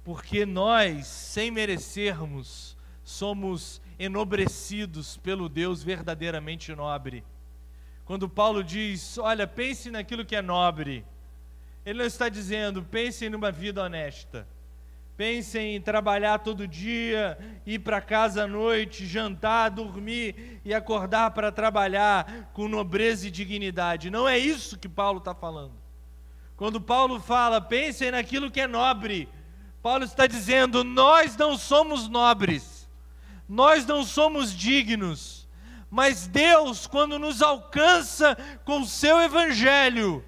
Porque 0.03 0.43
nós, 0.43 1.05
sem 1.05 1.51
merecermos, 1.51 2.75
somos 3.03 3.79
enobrecidos 3.97 5.17
pelo 5.17 5.47
Deus 5.47 5.83
verdadeiramente 5.83 6.73
nobre. 6.75 7.23
Quando 8.05 8.29
Paulo 8.29 8.63
diz, 8.63 9.17
olha, 9.17 9.47
pense 9.47 9.89
naquilo 9.89 10.25
que 10.25 10.35
é 10.35 10.41
nobre, 10.41 11.05
ele 11.85 11.99
não 11.99 12.05
está 12.05 12.29
dizendo, 12.29 12.83
pense 12.83 13.29
numa 13.29 13.51
vida 13.51 13.83
honesta. 13.83 14.47
Pensem 15.17 15.77
em 15.77 15.81
trabalhar 15.81 16.39
todo 16.39 16.67
dia, 16.67 17.37
ir 17.65 17.79
para 17.79 18.01
casa 18.01 18.43
à 18.43 18.47
noite, 18.47 19.05
jantar, 19.05 19.69
dormir 19.69 20.59
e 20.65 20.73
acordar 20.73 21.31
para 21.31 21.53
trabalhar 21.53 22.49
com 22.51 22.67
nobreza 22.67 23.27
e 23.27 23.31
dignidade. 23.31 24.09
Não 24.09 24.27
é 24.27 24.37
isso 24.37 24.77
que 24.77 24.89
Paulo 24.89 25.19
está 25.19 25.33
falando. 25.33 25.71
Quando 26.57 26.81
Paulo 26.81 27.19
fala, 27.21 27.61
pensem 27.61 28.11
naquilo 28.11 28.51
que 28.51 28.59
é 28.59 28.67
nobre, 28.67 29.29
Paulo 29.81 30.03
está 30.03 30.27
dizendo: 30.27 30.83
nós 30.83 31.37
não 31.37 31.57
somos 31.57 32.09
nobres, 32.09 32.74
nós 33.47 33.85
não 33.85 34.03
somos 34.03 34.53
dignos, 34.53 35.47
mas 35.89 36.27
Deus, 36.27 36.87
quando 36.87 37.19
nos 37.19 37.41
alcança 37.41 38.35
com 38.65 38.81
o 38.81 38.85
seu 38.85 39.19
evangelho, 39.19 40.23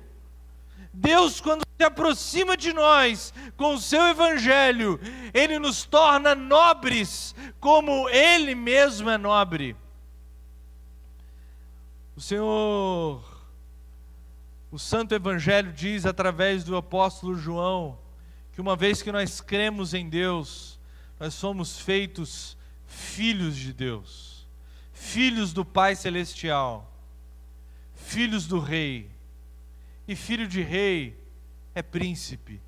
Deus, 0.93 1.39
quando 1.39 1.62
se 1.77 1.83
aproxima 1.83 2.57
de 2.57 2.74
nós 2.74 3.33
com 3.55 3.75
o 3.75 3.79
seu 3.79 4.07
evangelho, 4.07 5.00
ele 5.33 5.59
nos 5.59 5.86
torna 5.86 6.33
nobres, 6.33 7.36
como 7.59 8.09
ele 8.09 8.55
mesmo 8.55 9.09
é 9.09 9.17
nobre. 9.17 9.75
O 12.15 12.21
Senhor, 12.21 13.24
o 14.71 14.79
Santo 14.79 15.13
Evangelho 15.13 15.71
diz 15.71 16.03
através 16.03 16.63
do 16.63 16.75
apóstolo 16.75 17.36
João, 17.36 18.00
que 18.53 18.59
uma 18.59 18.75
vez 18.75 19.03
que 19.03 19.12
nós 19.12 19.39
cremos 19.39 19.93
em 19.93 20.09
Deus, 20.09 20.79
nós 21.19 21.36
somos 21.36 21.79
feitos 21.79 22.56
filhos 22.88 23.56
de 23.56 23.74
Deus, 23.74 24.48
filhos 24.94 25.53
do 25.53 25.63
Pai 25.63 25.96
Celestial, 25.96 26.91
filhos 27.94 28.48
do 28.48 28.60
Rei. 28.60 29.10
E 30.08 30.15
filho 30.15 30.48
de 30.48 30.62
rei 30.62 31.20
é 31.75 31.82
príncipe. 31.82 32.62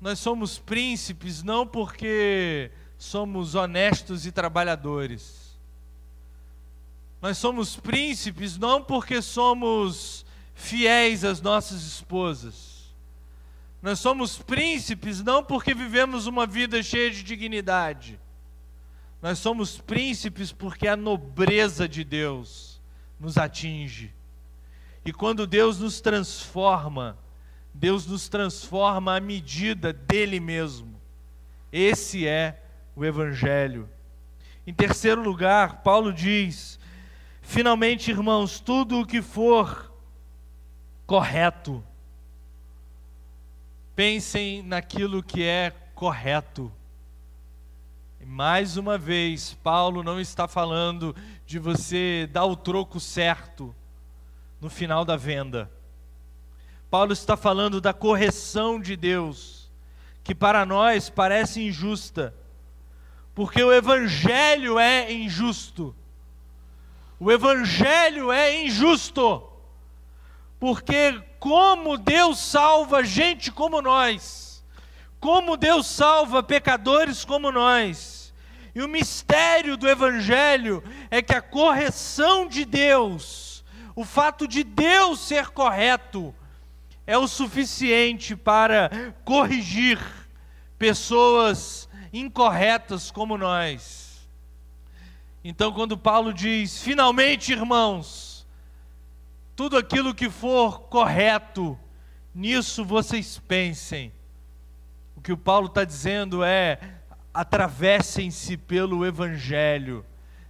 Nós 0.00 0.18
somos 0.18 0.58
príncipes 0.58 1.42
não 1.44 1.64
porque 1.64 2.72
somos 2.98 3.54
honestos 3.54 4.26
e 4.26 4.32
trabalhadores. 4.32 5.56
Nós 7.22 7.38
somos 7.38 7.76
príncipes 7.76 8.58
não 8.58 8.82
porque 8.82 9.22
somos 9.22 10.24
fiéis 10.54 11.24
às 11.24 11.40
nossas 11.40 11.82
esposas. 11.82 12.80
Nós 13.80 14.00
somos 14.00 14.38
príncipes 14.38 15.22
não 15.22 15.44
porque 15.44 15.72
vivemos 15.72 16.26
uma 16.26 16.46
vida 16.46 16.82
cheia 16.82 17.10
de 17.10 17.22
dignidade. 17.22 18.18
Nós 19.22 19.38
somos 19.38 19.78
príncipes 19.78 20.50
porque 20.50 20.88
a 20.88 20.96
nobreza 20.96 21.88
de 21.88 22.02
Deus 22.04 22.80
nos 23.18 23.36
atinge. 23.36 24.14
E 25.04 25.12
quando 25.12 25.46
Deus 25.46 25.78
nos 25.78 26.00
transforma, 26.00 27.18
Deus 27.72 28.06
nos 28.06 28.28
transforma 28.28 29.16
à 29.16 29.20
medida 29.20 29.92
dele 29.92 30.40
mesmo. 30.40 31.00
Esse 31.72 32.26
é 32.26 32.62
o 32.96 33.04
Evangelho. 33.04 33.88
Em 34.66 34.72
terceiro 34.72 35.22
lugar, 35.22 35.82
Paulo 35.82 36.12
diz: 36.12 36.78
finalmente, 37.42 38.10
irmãos, 38.10 38.60
tudo 38.60 39.00
o 39.00 39.06
que 39.06 39.22
for 39.22 39.92
correto, 41.06 41.82
pensem 43.96 44.62
naquilo 44.62 45.22
que 45.22 45.42
é 45.42 45.72
correto. 45.94 46.72
Mais 48.32 48.76
uma 48.76 48.96
vez, 48.96 49.54
Paulo 49.54 50.04
não 50.04 50.20
está 50.20 50.46
falando 50.46 51.16
de 51.44 51.58
você 51.58 52.28
dar 52.30 52.44
o 52.44 52.54
troco 52.54 53.00
certo 53.00 53.74
no 54.60 54.70
final 54.70 55.04
da 55.04 55.16
venda. 55.16 55.68
Paulo 56.88 57.12
está 57.12 57.36
falando 57.36 57.80
da 57.80 57.92
correção 57.92 58.80
de 58.80 58.94
Deus, 58.94 59.68
que 60.22 60.32
para 60.32 60.64
nós 60.64 61.10
parece 61.10 61.60
injusta, 61.60 62.32
porque 63.34 63.60
o 63.64 63.72
Evangelho 63.72 64.78
é 64.78 65.12
injusto. 65.12 65.92
O 67.18 67.32
Evangelho 67.32 68.30
é 68.30 68.62
injusto, 68.64 69.42
porque 70.60 71.20
como 71.40 71.98
Deus 71.98 72.38
salva 72.38 73.02
gente 73.02 73.50
como 73.50 73.82
nós, 73.82 74.64
como 75.18 75.56
Deus 75.56 75.88
salva 75.88 76.44
pecadores 76.44 77.24
como 77.24 77.50
nós, 77.50 78.19
e 78.74 78.82
o 78.82 78.88
mistério 78.88 79.76
do 79.76 79.88
Evangelho 79.88 80.82
é 81.10 81.20
que 81.20 81.34
a 81.34 81.42
correção 81.42 82.46
de 82.46 82.64
Deus, 82.64 83.64
o 83.94 84.04
fato 84.04 84.46
de 84.46 84.62
Deus 84.62 85.20
ser 85.20 85.48
correto, 85.48 86.34
é 87.06 87.18
o 87.18 87.26
suficiente 87.26 88.36
para 88.36 88.90
corrigir 89.24 89.98
pessoas 90.78 91.88
incorretas 92.12 93.10
como 93.10 93.36
nós. 93.36 94.28
Então, 95.42 95.72
quando 95.72 95.96
Paulo 95.98 96.32
diz: 96.32 96.82
finalmente, 96.82 97.52
irmãos, 97.52 98.46
tudo 99.56 99.76
aquilo 99.76 100.14
que 100.14 100.30
for 100.30 100.82
correto, 100.82 101.78
nisso 102.34 102.84
vocês 102.84 103.38
pensem. 103.38 104.12
O 105.16 105.20
que 105.20 105.32
o 105.32 105.36
Paulo 105.36 105.66
está 105.66 105.84
dizendo 105.84 106.44
é: 106.44 106.78
atravessem-se 107.32 108.56
pelo 108.56 109.06
Evangelho, 109.06 110.04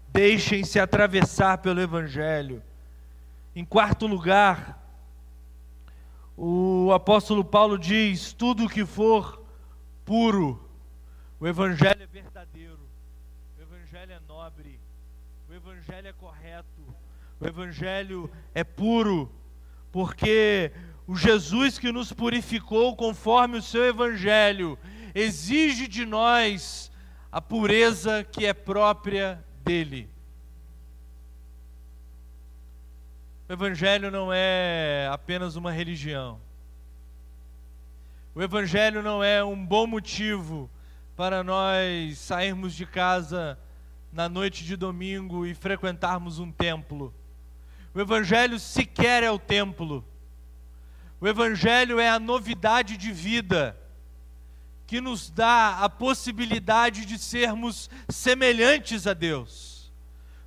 deixem-se 0.09 0.81
atravessar 0.81 1.59
pelo 1.59 1.81
Evangelho. 1.81 2.63
Em 3.55 3.65
quarto 3.65 4.07
lugar, 4.07 4.81
o 6.37 6.91
apóstolo 6.93 7.45
Paulo 7.45 7.79
diz: 7.79 8.33
tudo 8.33 8.69
que 8.69 8.87
for 8.87 9.45
puro, 10.05 10.63
o 11.39 11.47
Evangelho 11.47 12.03
é 12.03 12.07
verdadeiro, 12.07 12.79
o 13.59 13.63
Evangelho 13.63 14.13
é 14.13 14.21
nobre, 14.27 14.81
o 15.49 15.55
Evangelho 15.55 16.09
é 16.09 16.13
correto, 16.13 16.95
o 17.39 17.47
Evangelho 17.47 18.31
é 18.55 18.65
puro, 18.65 19.31
porque 19.93 20.73
o 21.07 21.15
Jesus 21.15 21.79
que 21.79 21.93
nos 21.93 22.13
purificou 22.13 22.95
conforme 22.97 23.59
o 23.59 23.63
seu 23.63 23.85
Evangelho 23.85 24.79
exige 25.15 25.89
de 25.89 26.05
nós 26.05 26.91
a 27.31 27.41
pureza 27.41 28.25
que 28.25 28.47
é 28.47 28.53
própria 28.53 29.45
dele. 29.65 30.09
O 33.49 33.53
Evangelho 33.53 34.11
não 34.11 34.33
é 34.33 35.09
apenas 35.13 35.57
uma 35.57 35.73
religião. 35.73 36.41
O 38.35 38.43
Evangelho 38.43 39.03
não 39.03 39.25
é 39.25 39.43
um 39.43 39.67
bom 39.67 39.87
motivo 39.87 40.71
para 41.17 41.43
nós 41.43 42.17
sairmos 42.19 42.75
de 42.75 42.87
casa 42.87 43.59
na 44.13 44.29
noite 44.29 44.65
de 44.65 44.77
domingo 44.77 45.45
e 45.45 45.55
frequentarmos 45.55 46.39
um 46.39 46.51
templo. 46.51 47.13
O 47.93 48.01
Evangelho 48.01 48.59
sequer 48.59 49.23
é 49.23 49.31
o 49.31 49.39
templo. 49.39 50.05
O 51.21 51.27
Evangelho 51.27 51.99
é 51.99 52.09
a 52.09 52.21
novidade 52.21 52.97
de 52.97 53.13
vida 53.13 53.77
que 54.91 55.01
nos 55.01 55.31
dá 55.31 55.85
a 55.85 55.89
possibilidade 55.89 57.07
de 57.07 57.17
sermos 57.17 57.89
semelhantes 58.09 59.07
a 59.07 59.15
Deus. 59.15 59.93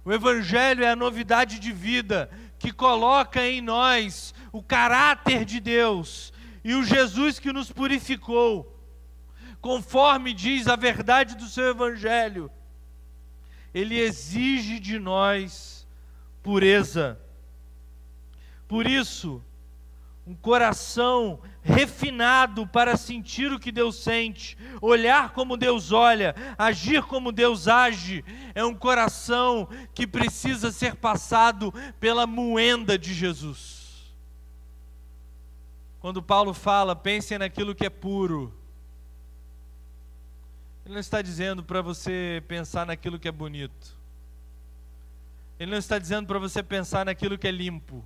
O 0.04 0.12
Evangelho 0.12 0.84
é 0.84 0.90
a 0.90 0.98
novidade 0.98 1.60
de 1.60 1.72
vida 1.72 2.30
que 2.60 2.74
coloca 2.74 3.48
em 3.48 3.62
nós 3.62 4.36
o 4.52 4.62
caráter 4.62 5.46
de 5.46 5.62
Deus 5.62 6.34
e 6.62 6.76
o 6.76 6.84
Jesus 6.84 7.40
que 7.40 7.54
nos 7.54 7.72
purificou, 7.72 8.78
conforme 9.62 10.34
diz 10.34 10.68
a 10.68 10.76
verdade 10.76 11.38
do 11.38 11.46
seu 11.46 11.70
Evangelho, 11.70 12.52
ele 13.74 13.98
exige 13.98 14.78
de 14.78 15.00
nós 15.00 15.88
pureza. 16.42 17.18
Por 18.68 18.86
isso, 18.88 19.42
um 20.28 20.36
coração 20.36 21.40
refinado 21.64 22.68
para 22.68 22.98
sentir 22.98 23.52
o 23.52 23.60
que 23.60 23.72
Deus 23.72 23.96
sente, 23.96 24.58
olhar 24.82 25.32
como 25.32 25.56
Deus 25.56 25.92
olha, 25.92 26.36
agir 26.58 27.04
como 27.04 27.32
Deus 27.32 27.68
age, 27.68 28.24
é 28.54 28.64
um 28.64 28.76
coração 28.76 29.68
que 29.94 30.06
precisa 30.06 30.72
ser 30.72 30.96
passado 30.96 31.74
pela 32.00 32.28
moenda 32.28 32.98
de 32.98 33.14
Jesus. 33.14 34.14
Quando 36.00 36.22
Paulo 36.22 36.54
fala, 36.54 36.96
pensem 36.96 37.38
naquilo 37.38 37.74
que 37.74 37.86
é 37.86 37.90
puro, 37.90 38.54
ele 40.86 40.96
não 40.96 41.00
está 41.00 41.22
dizendo 41.22 41.64
para 41.64 41.82
você 41.82 42.44
pensar 42.46 42.86
naquilo 42.86 43.18
que 43.18 43.28
é 43.28 43.32
bonito. 43.32 43.98
Ele 45.58 45.72
não 45.72 45.78
está 45.78 45.98
dizendo 45.98 46.28
para 46.28 46.40
você 46.40 46.62
pensar 46.62 47.06
naquilo 47.06 47.38
que 47.38 47.48
é 47.48 47.52
limpo. 47.52 48.04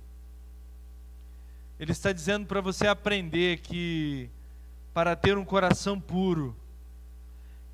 Ele 1.78 1.92
está 1.92 2.12
dizendo 2.12 2.46
para 2.46 2.60
você 2.60 2.86
aprender 2.86 3.58
que 3.60 4.28
para 4.92 5.14
ter 5.14 5.38
um 5.38 5.44
coração 5.44 6.00
puro 6.00 6.56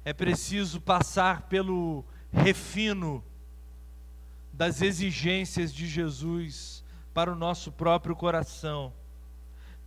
é 0.05 0.13
preciso 0.13 0.81
passar 0.81 1.43
pelo 1.43 2.05
refino 2.31 3.25
das 4.53 4.83
exigências 4.83 5.73
de 5.73 5.87
Jesus 5.87 6.85
para 7.15 7.33
o 7.33 7.35
nosso 7.35 7.73
próprio 7.73 8.15
coração. 8.15 8.93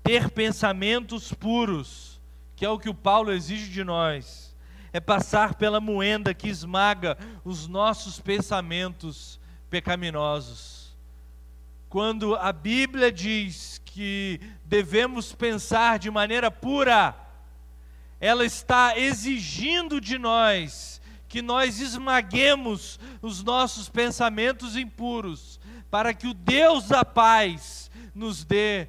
Ter 0.02 0.32
pensamentos 0.32 1.32
puros, 1.32 2.20
que 2.56 2.66
é 2.66 2.70
o 2.70 2.80
que 2.80 2.90
o 2.90 2.96
Paulo 2.96 3.32
exige 3.32 3.70
de 3.70 3.84
nós, 3.84 4.56
é 4.92 5.00
passar 5.00 5.56
pela 5.56 5.80
moenda 5.80 6.34
que 6.34 6.48
esmaga 6.50 7.18
os 7.44 7.68
nossos 7.68 8.20
pensamentos 8.20 9.40
pecaminosos. 9.70 10.98
Quando 11.88 12.36
a 12.36 12.52
Bíblia 12.52 13.12
diz 13.12 13.80
que 13.98 14.40
devemos 14.64 15.34
pensar 15.34 15.98
de 15.98 16.12
maneira 16.12 16.52
pura, 16.52 17.16
ela 18.20 18.46
está 18.46 18.96
exigindo 18.96 20.00
de 20.00 20.20
nós 20.20 21.02
que 21.28 21.42
nós 21.42 21.80
esmaguemos 21.80 23.00
os 23.24 23.44
nossos 23.44 23.90
pensamentos 23.90 24.78
impuros, 24.78 25.60
para 25.90 26.14
que 26.14 26.28
o 26.28 26.36
Deus 26.36 26.90
da 26.90 27.04
paz 27.04 27.90
nos 28.14 28.44
dê 28.44 28.88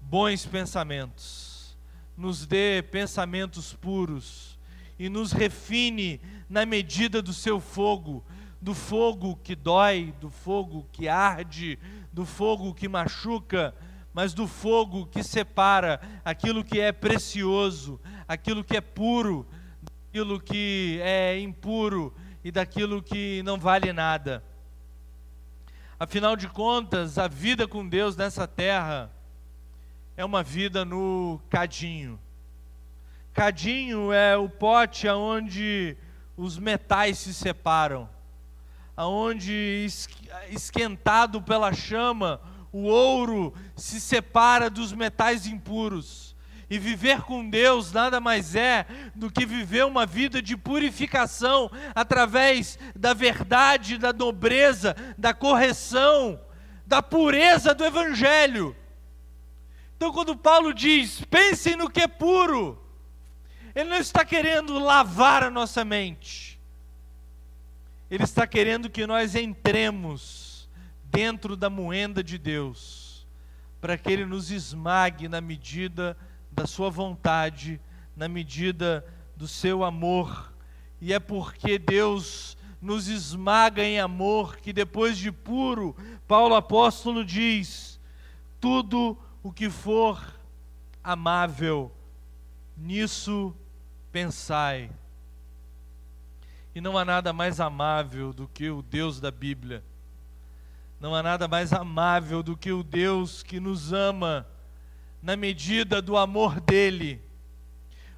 bons 0.00 0.46
pensamentos, 0.46 1.76
nos 2.16 2.46
dê 2.46 2.82
pensamentos 2.82 3.74
puros 3.74 4.58
e 4.98 5.10
nos 5.10 5.32
refine 5.32 6.18
na 6.48 6.64
medida 6.64 7.20
do 7.20 7.34
seu 7.34 7.60
fogo, 7.60 8.24
do 8.58 8.72
fogo 8.72 9.38
que 9.44 9.54
dói, 9.54 10.14
do 10.18 10.30
fogo 10.30 10.88
que 10.92 11.08
arde, 11.08 11.78
do 12.10 12.24
fogo 12.24 12.72
que 12.72 12.88
machuca, 12.88 13.74
mas 14.16 14.32
do 14.32 14.46
fogo 14.46 15.04
que 15.04 15.22
separa 15.22 16.00
aquilo 16.24 16.64
que 16.64 16.80
é 16.80 16.90
precioso, 16.90 18.00
aquilo 18.26 18.64
que 18.64 18.74
é 18.74 18.80
puro, 18.80 19.46
daquilo 19.82 20.40
que 20.40 20.98
é 21.02 21.38
impuro 21.38 22.14
e 22.42 22.50
daquilo 22.50 23.02
que 23.02 23.42
não 23.42 23.58
vale 23.58 23.92
nada. 23.92 24.42
Afinal 26.00 26.34
de 26.34 26.48
contas, 26.48 27.18
a 27.18 27.28
vida 27.28 27.68
com 27.68 27.86
Deus 27.86 28.16
nessa 28.16 28.48
terra 28.48 29.12
é 30.16 30.24
uma 30.24 30.42
vida 30.42 30.82
no 30.82 31.38
cadinho. 31.50 32.18
Cadinho 33.34 34.14
é 34.14 34.34
o 34.34 34.48
pote 34.48 35.06
aonde 35.06 35.94
os 36.38 36.56
metais 36.56 37.18
se 37.18 37.34
separam, 37.34 38.08
aonde 38.96 39.86
esquentado 40.48 41.42
pela 41.42 41.74
chama, 41.74 42.40
o 42.72 42.82
ouro 42.82 43.54
se 43.74 44.00
separa 44.00 44.68
dos 44.68 44.92
metais 44.92 45.46
impuros. 45.46 46.34
E 46.68 46.78
viver 46.78 47.22
com 47.22 47.48
Deus 47.48 47.92
nada 47.92 48.18
mais 48.20 48.56
é 48.56 48.86
do 49.14 49.30
que 49.30 49.46
viver 49.46 49.84
uma 49.84 50.04
vida 50.04 50.42
de 50.42 50.56
purificação 50.56 51.70
através 51.94 52.76
da 52.94 53.14
verdade, 53.14 53.98
da 53.98 54.12
nobreza, 54.12 54.96
da 55.16 55.32
correção, 55.32 56.40
da 56.84 57.00
pureza 57.00 57.72
do 57.72 57.84
Evangelho. 57.84 58.74
Então, 59.96 60.12
quando 60.12 60.36
Paulo 60.36 60.74
diz, 60.74 61.22
pensem 61.30 61.76
no 61.76 61.88
que 61.88 62.00
é 62.00 62.08
puro, 62.08 62.82
ele 63.74 63.88
não 63.88 63.98
está 63.98 64.24
querendo 64.24 64.78
lavar 64.78 65.44
a 65.44 65.50
nossa 65.50 65.84
mente, 65.84 66.60
ele 68.10 68.24
está 68.24 68.46
querendo 68.46 68.90
que 68.90 69.06
nós 69.06 69.34
entremos 69.34 70.45
dentro 71.16 71.56
da 71.56 71.70
moenda 71.70 72.22
de 72.22 72.36
Deus, 72.36 73.26
para 73.80 73.96
que 73.96 74.12
Ele 74.12 74.26
nos 74.26 74.50
esmague 74.50 75.28
na 75.28 75.40
medida 75.40 76.14
da 76.52 76.66
Sua 76.66 76.90
vontade, 76.90 77.80
na 78.14 78.28
medida 78.28 79.02
do 79.34 79.48
seu 79.48 79.82
amor. 79.82 80.52
E 81.00 81.14
é 81.14 81.18
porque 81.18 81.78
Deus 81.78 82.54
nos 82.82 83.08
esmaga 83.08 83.82
em 83.82 83.98
amor 83.98 84.58
que 84.58 84.74
depois 84.74 85.16
de 85.16 85.32
puro, 85.32 85.96
Paulo 86.28 86.54
apóstolo 86.54 87.24
diz: 87.24 87.98
tudo 88.60 89.16
o 89.42 89.50
que 89.50 89.70
for 89.70 90.22
amável, 91.02 91.90
nisso 92.76 93.56
pensai. 94.12 94.90
E 96.74 96.80
não 96.82 96.98
há 96.98 97.06
nada 97.06 97.32
mais 97.32 97.58
amável 97.58 98.34
do 98.34 98.46
que 98.46 98.68
o 98.68 98.82
Deus 98.82 99.18
da 99.18 99.30
Bíblia. 99.30 99.82
Não 100.98 101.14
há 101.14 101.22
nada 101.22 101.46
mais 101.46 101.72
amável 101.72 102.42
do 102.42 102.56
que 102.56 102.72
o 102.72 102.82
Deus 102.82 103.42
que 103.42 103.60
nos 103.60 103.92
ama 103.92 104.46
na 105.20 105.36
medida 105.36 106.00
do 106.00 106.16
amor 106.16 106.60
dele. 106.60 107.22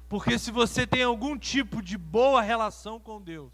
Porque 0.07 0.39
se 0.39 0.49
você 0.49 0.87
tem 0.87 1.03
algum 1.03 1.37
tipo 1.37 1.81
de 1.81 1.97
boa 1.97 2.41
relação 2.41 2.99
com 2.99 3.21
Deus, 3.21 3.51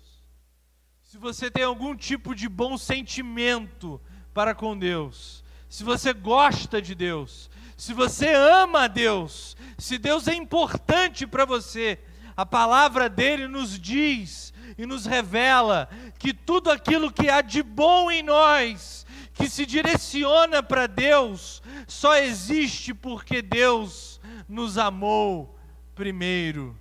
se 1.04 1.18
você 1.18 1.50
tem 1.50 1.64
algum 1.64 1.96
tipo 1.96 2.36
de 2.36 2.48
bom 2.48 2.78
sentimento 2.78 4.00
para 4.34 4.54
com 4.54 4.78
Deus, 4.78 5.44
se 5.68 5.84
você 5.84 6.14
gosta 6.14 6.82
de 6.82 6.94
Deus, 6.94 7.50
se 7.76 7.94
você 7.94 8.34
ama 8.34 8.84
a 8.84 8.88
Deus, 8.88 9.58
se 9.78 9.98
Deus 9.98 10.28
é 10.28 10.36
importante 10.36 11.26
para 11.26 11.46
você, 11.46 12.00
a 12.38 12.46
palavra 12.46 13.10
dele 13.10 13.48
nos 13.48 13.80
diz 13.80 14.54
e 14.78 14.86
nos 14.86 15.06
revela 15.06 15.90
que 16.20 16.34
tudo 16.34 16.70
aquilo 16.70 17.12
que 17.12 17.30
há 17.30 17.42
de 17.42 17.64
bom 17.64 18.12
em 18.12 18.22
nós 18.22 19.05
que 19.36 19.50
se 19.50 19.66
direciona 19.66 20.64
para 20.64 20.88
Deus 20.88 21.62
só 21.86 22.16
existe 22.16 22.94
porque 22.94 23.42
Deus 23.42 24.20
nos 24.48 24.78
amou 24.78 25.60
primeiro. 25.94 26.76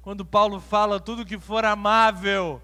Quando 0.00 0.24
Paulo 0.24 0.60
fala 0.60 1.00
tudo 1.00 1.26
que 1.26 1.38
for 1.38 1.64
amável, 1.64 2.62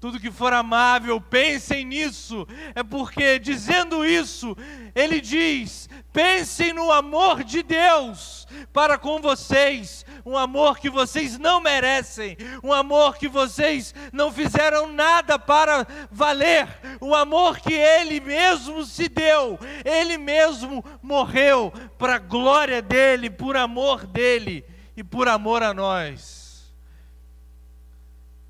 tudo 0.00 0.20
que 0.20 0.30
for 0.30 0.52
amável, 0.52 1.20
pensem 1.20 1.84
nisso. 1.84 2.46
É 2.74 2.82
porque, 2.82 3.38
dizendo 3.38 4.04
isso, 4.04 4.56
ele 4.94 5.20
diz: 5.20 5.88
pensem 6.12 6.72
no 6.72 6.92
amor 6.92 7.42
de 7.42 7.62
Deus 7.62 8.46
para 8.72 8.96
com 8.96 9.20
vocês, 9.20 10.06
um 10.24 10.36
amor 10.36 10.78
que 10.78 10.88
vocês 10.88 11.38
não 11.38 11.60
merecem, 11.60 12.36
um 12.62 12.72
amor 12.72 13.16
que 13.16 13.28
vocês 13.28 13.94
não 14.12 14.32
fizeram 14.32 14.92
nada 14.92 15.38
para 15.38 15.86
valer, 16.10 16.68
um 17.00 17.14
amor 17.14 17.58
que 17.58 17.74
Ele 17.74 18.20
mesmo 18.20 18.84
se 18.84 19.08
deu, 19.08 19.58
Ele 19.84 20.16
mesmo 20.16 20.84
morreu 21.02 21.72
para 21.98 22.16
a 22.16 22.18
glória 22.18 22.80
dEle, 22.80 23.30
por 23.30 23.56
amor 23.56 24.06
dEle 24.06 24.64
e 24.96 25.02
por 25.02 25.28
amor 25.28 25.62
a 25.62 25.74
nós. 25.74 26.37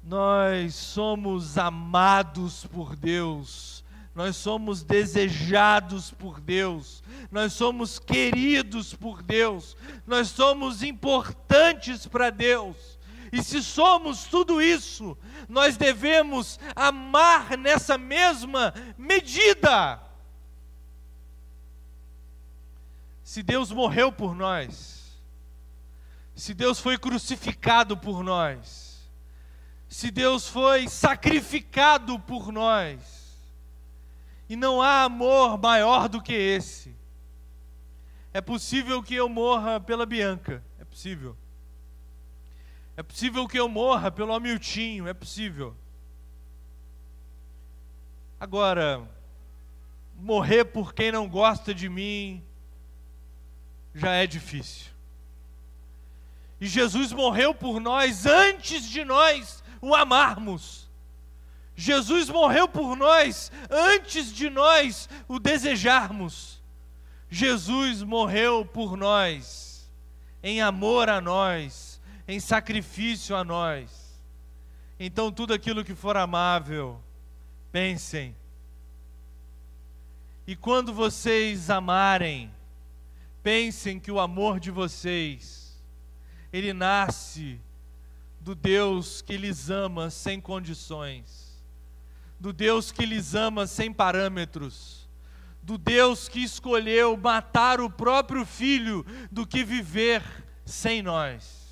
Nós 0.08 0.74
somos 0.74 1.58
amados 1.58 2.64
por 2.64 2.96
Deus, 2.96 3.84
nós 4.14 4.36
somos 4.36 4.82
desejados 4.82 6.10
por 6.10 6.40
Deus, 6.40 7.02
nós 7.30 7.52
somos 7.52 7.98
queridos 7.98 8.94
por 8.94 9.22
Deus, 9.22 9.76
nós 10.06 10.28
somos 10.28 10.82
importantes 10.82 12.06
para 12.06 12.30
Deus. 12.30 12.98
E 13.30 13.42
se 13.42 13.62
somos 13.62 14.24
tudo 14.24 14.62
isso, 14.62 15.14
nós 15.46 15.76
devemos 15.76 16.58
amar 16.74 17.58
nessa 17.58 17.98
mesma 17.98 18.72
medida. 18.96 20.00
Se 23.22 23.42
Deus 23.42 23.70
morreu 23.70 24.10
por 24.10 24.34
nós, 24.34 25.20
se 26.34 26.54
Deus 26.54 26.80
foi 26.80 26.96
crucificado 26.96 27.94
por 27.94 28.24
nós, 28.24 28.87
se 29.88 30.10
Deus 30.10 30.48
foi 30.48 30.88
sacrificado 30.88 32.18
por 32.20 32.52
nós, 32.52 33.36
e 34.48 34.56
não 34.56 34.82
há 34.82 35.04
amor 35.04 35.58
maior 35.58 36.08
do 36.08 36.22
que 36.22 36.32
esse. 36.32 36.94
É 38.32 38.40
possível 38.40 39.02
que 39.02 39.14
eu 39.14 39.28
morra 39.28 39.80
pela 39.80 40.04
Bianca, 40.04 40.62
é 40.78 40.84
possível. 40.84 41.36
É 42.96 43.02
possível 43.02 43.46
que 43.46 43.58
eu 43.58 43.68
morra 43.68 44.10
pelo 44.10 44.34
Amiltinho, 44.34 45.06
é 45.06 45.14
possível. 45.14 45.74
Agora, 48.40 49.08
morrer 50.14 50.64
por 50.64 50.92
quem 50.92 51.12
não 51.12 51.28
gosta 51.28 51.74
de 51.74 51.88
mim 51.88 52.44
já 53.94 54.12
é 54.12 54.26
difícil. 54.26 54.92
E 56.60 56.66
Jesus 56.66 57.12
morreu 57.12 57.54
por 57.54 57.80
nós 57.80 58.26
antes 58.26 58.84
de 58.84 59.04
nós 59.04 59.62
o 59.80 59.94
amarmos. 59.94 60.88
Jesus 61.74 62.28
morreu 62.28 62.68
por 62.68 62.96
nós 62.96 63.52
antes 63.70 64.32
de 64.32 64.50
nós 64.50 65.08
o 65.28 65.38
desejarmos. 65.38 66.60
Jesus 67.30 68.02
morreu 68.02 68.64
por 68.64 68.96
nós, 68.96 69.88
em 70.42 70.60
amor 70.60 71.08
a 71.08 71.20
nós, 71.20 72.00
em 72.26 72.40
sacrifício 72.40 73.36
a 73.36 73.44
nós. 73.44 74.18
Então, 74.98 75.30
tudo 75.30 75.54
aquilo 75.54 75.84
que 75.84 75.94
for 75.94 76.16
amável, 76.16 77.00
pensem. 77.70 78.34
E 80.46 80.56
quando 80.56 80.92
vocês 80.92 81.70
amarem, 81.70 82.50
pensem 83.42 84.00
que 84.00 84.10
o 84.10 84.18
amor 84.18 84.58
de 84.58 84.70
vocês, 84.70 85.78
ele 86.52 86.72
nasce 86.72 87.60
do 88.48 88.54
Deus 88.54 89.20
que 89.20 89.36
lhes 89.36 89.68
ama 89.68 90.08
sem 90.08 90.40
condições, 90.40 91.62
do 92.40 92.50
Deus 92.50 92.90
que 92.90 93.04
lhes 93.04 93.34
ama 93.34 93.66
sem 93.66 93.92
parâmetros, 93.92 95.06
do 95.62 95.76
Deus 95.76 96.30
que 96.30 96.42
escolheu 96.42 97.14
matar 97.14 97.78
o 97.78 97.90
próprio 97.90 98.46
filho 98.46 99.04
do 99.30 99.46
que 99.46 99.62
viver 99.62 100.22
sem 100.64 101.02
nós. 101.02 101.68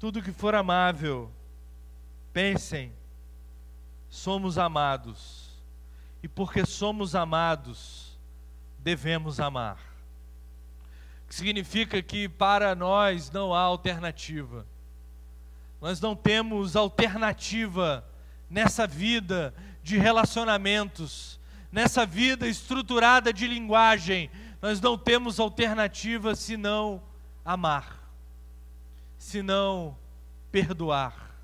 Tudo 0.00 0.20
que 0.20 0.32
for 0.32 0.56
amável, 0.56 1.30
pensem, 2.32 2.92
somos 4.10 4.58
amados, 4.58 5.50
e 6.24 6.26
porque 6.26 6.66
somos 6.66 7.14
amados, 7.14 8.18
devemos 8.80 9.38
amar. 9.38 9.87
Significa 11.28 12.02
que 12.02 12.28
para 12.28 12.74
nós 12.74 13.30
não 13.30 13.54
há 13.54 13.60
alternativa. 13.60 14.66
Nós 15.80 16.00
não 16.00 16.16
temos 16.16 16.74
alternativa 16.74 18.04
nessa 18.50 18.86
vida 18.86 19.54
de 19.82 19.98
relacionamentos, 19.98 21.38
nessa 21.70 22.04
vida 22.04 22.46
estruturada 22.48 23.32
de 23.32 23.46
linguagem, 23.46 24.30
nós 24.60 24.80
não 24.80 24.98
temos 24.98 25.38
alternativa 25.38 26.34
senão 26.34 27.02
amar, 27.44 28.10
senão 29.16 29.96
perdoar, 30.50 31.36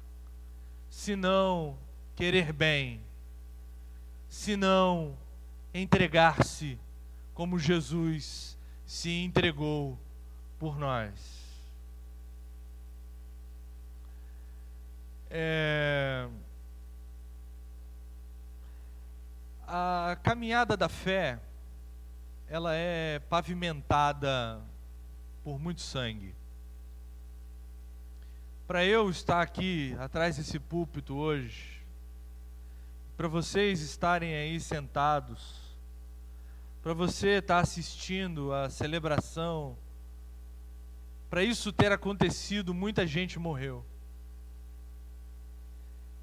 senão 0.90 1.78
querer 2.16 2.52
bem, 2.52 3.00
senão 4.28 5.16
entregar-se 5.72 6.78
como 7.34 7.58
Jesus 7.58 8.53
se 8.86 9.10
entregou 9.10 9.98
por 10.58 10.78
nós. 10.78 11.44
É... 15.30 16.28
A 19.66 20.16
caminhada 20.22 20.76
da 20.76 20.88
fé, 20.88 21.40
ela 22.48 22.74
é 22.74 23.18
pavimentada 23.18 24.60
por 25.42 25.58
muito 25.58 25.80
sangue. 25.80 26.34
Para 28.66 28.84
eu 28.84 29.10
estar 29.10 29.42
aqui 29.42 29.96
atrás 29.98 30.36
desse 30.36 30.58
púlpito 30.58 31.16
hoje, 31.16 31.82
para 33.16 33.28
vocês 33.28 33.80
estarem 33.80 34.34
aí 34.34 34.60
sentados, 34.60 35.63
para 36.84 36.92
você 36.92 37.38
estar 37.38 37.60
assistindo 37.60 38.52
a 38.52 38.68
celebração, 38.68 39.74
para 41.30 41.42
isso 41.42 41.72
ter 41.72 41.90
acontecido, 41.90 42.74
muita 42.74 43.06
gente 43.06 43.38
morreu. 43.38 43.82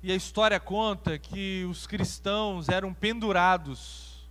E 0.03 0.11
a 0.11 0.15
história 0.15 0.59
conta 0.59 1.17
que 1.17 1.65
os 1.67 1.87
cristãos 1.87 2.69
eram 2.69 2.93
pendurados 2.93 4.29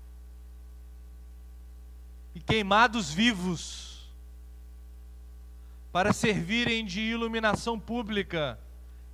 e 2.33 2.39
queimados 2.39 3.13
vivos 3.13 4.09
para 5.91 6.13
servirem 6.13 6.85
de 6.85 7.01
iluminação 7.01 7.77
pública 7.77 8.57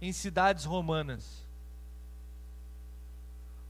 em 0.02 0.12
cidades 0.12 0.66
romanas. 0.66 1.46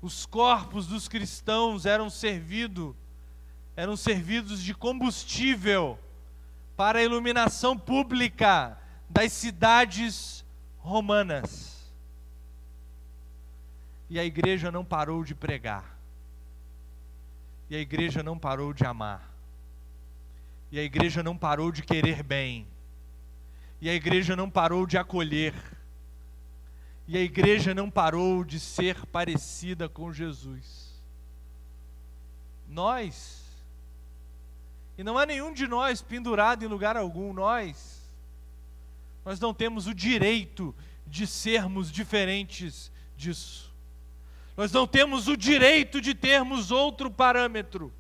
Os 0.03 0.27
corpos 0.27 0.89
dos 0.89 1.07
cristãos 1.07 1.87
eram 1.87 2.11
servidos 2.11 2.93
eram 3.77 3.97
servidos 3.97 4.63
de 4.63 4.75
combustível 4.75 5.99
para 6.77 6.99
a 6.99 7.03
iluminação 7.03 7.77
pública 7.79 8.79
das 9.09 9.33
cidades 9.33 10.45
romanas. 10.79 11.77
E 14.09 14.19
a 14.19 14.25
igreja 14.25 14.73
não 14.73 14.85
parou 14.85 15.23
de 15.23 15.35
pregar. 15.35 15.97
E 17.69 17.77
a 17.77 17.79
igreja 17.79 18.23
não 18.23 18.39
parou 18.39 18.73
de 18.73 18.85
amar. 18.85 19.31
E 20.71 20.79
a 20.79 20.83
igreja 20.83 21.23
não 21.23 21.37
parou 21.37 21.71
de 21.71 21.83
querer 21.83 22.23
bem. 22.23 22.67
E 23.81 23.91
a 23.91 23.95
igreja 23.95 24.35
não 24.35 24.49
parou 24.49 24.87
de 24.87 24.97
acolher. 24.97 25.55
E 27.07 27.17
a 27.17 27.21
igreja 27.21 27.75
não 27.75 27.91
parou 27.91 28.43
de 28.43 28.59
ser 28.59 29.05
parecida 29.07 29.89
com 29.89 30.13
Jesus. 30.13 30.95
Nós, 32.69 33.46
e 34.99 35.05
não 35.05 35.19
há 35.19 35.27
nenhum 35.27 35.53
de 35.53 35.67
nós 35.67 36.01
pendurado 36.01 36.65
em 36.65 36.69
lugar 36.69 36.97
algum, 36.97 37.33
nós, 37.33 38.11
nós 39.25 39.39
não 39.39 39.53
temos 39.53 39.87
o 39.87 39.95
direito 39.95 40.75
de 41.07 41.27
sermos 41.27 41.93
diferentes 41.93 42.91
disso. 43.17 43.75
Nós 44.57 44.73
não 44.73 44.87
temos 44.87 45.29
o 45.29 45.37
direito 45.37 46.01
de 46.01 46.15
termos 46.15 46.71
outro 46.71 47.11
parâmetro. 47.11 47.93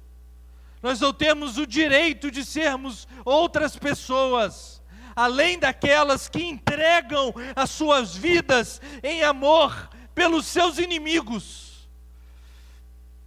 Nós 0.83 1.01
não 1.01 1.13
temos 1.13 1.59
o 1.59 1.67
direito 1.67 2.31
de 2.31 2.45
sermos 2.45 3.07
outras 3.25 3.77
pessoas, 3.77 4.83
além 5.15 5.59
daquelas 5.59 6.29
que 6.29 6.43
entregam 6.43 7.35
as 7.55 7.71
suas 7.71 8.17
vidas 8.17 8.81
em 9.03 9.23
amor 9.23 9.91
pelos 10.15 10.47
seus 10.47 10.79
inimigos, 10.79 11.89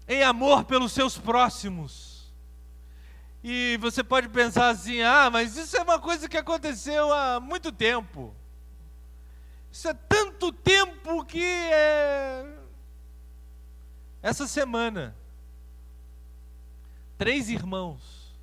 em 0.07 0.23
amor 0.23 0.63
pelos 0.63 0.91
seus 0.91 1.17
próximos. 1.17 2.08
E 3.43 3.77
você 3.79 4.03
pode 4.03 4.27
pensar 4.29 4.69
assim: 4.69 5.01
ah, 5.01 5.29
mas 5.29 5.55
isso 5.55 5.77
é 5.77 5.81
uma 5.81 5.99
coisa 5.99 6.27
que 6.27 6.37
aconteceu 6.37 7.13
há 7.13 7.39
muito 7.39 7.71
tempo. 7.71 8.35
Isso 9.71 9.87
é 9.87 9.93
tanto 9.93 10.51
tempo 10.51 11.23
que 11.25 11.43
é 11.43 12.59
essa 14.21 14.47
semana, 14.47 15.15
três 17.17 17.49
irmãos, 17.49 18.33